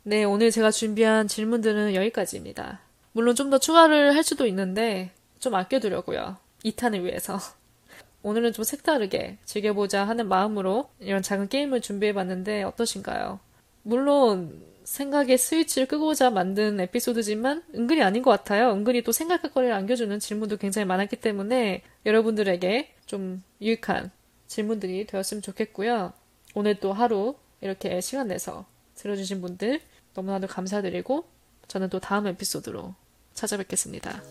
네, 0.02 0.24
오늘 0.24 0.50
제가 0.50 0.70
준비한 0.70 1.28
질문들은 1.28 1.94
여기까지입니다. 1.94 2.80
물론 3.12 3.34
좀 3.36 3.50
더 3.50 3.58
추가를 3.58 4.14
할 4.16 4.24
수도 4.24 4.46
있는데 4.46 5.10
좀 5.38 5.54
아껴두려고요. 5.54 6.36
2탄을 6.64 7.04
위해서. 7.04 7.38
오늘은 8.22 8.52
좀 8.52 8.64
색다르게 8.64 9.38
즐겨보자 9.44 10.04
하는 10.04 10.28
마음으로 10.28 10.90
이런 10.98 11.22
작은 11.22 11.48
게임을 11.48 11.80
준비해봤는데 11.80 12.64
어떠신가요? 12.64 13.38
물론 13.82 14.62
생각에 14.90 15.36
스위치를 15.36 15.86
끄고자 15.86 16.30
만든 16.30 16.80
에피소드지만 16.80 17.62
은근히 17.76 18.02
아닌 18.02 18.24
것 18.24 18.32
같아요. 18.32 18.72
은근히 18.72 19.02
또 19.02 19.12
생각할 19.12 19.52
거리를 19.52 19.72
안겨주는 19.72 20.18
질문도 20.18 20.56
굉장히 20.56 20.84
많았기 20.84 21.14
때문에 21.14 21.82
여러분들에게 22.04 22.92
좀 23.06 23.40
유익한 23.60 24.10
질문들이 24.48 25.06
되었으면 25.06 25.42
좋겠고요. 25.42 26.12
오늘 26.56 26.80
또 26.80 26.92
하루 26.92 27.36
이렇게 27.60 28.00
시간 28.00 28.26
내서 28.26 28.66
들어주신 28.96 29.40
분들 29.40 29.80
너무나도 30.14 30.48
감사드리고 30.48 31.24
저는 31.68 31.88
또 31.88 32.00
다음 32.00 32.26
에피소드로 32.26 32.92
찾아뵙겠습니다. 33.32 34.24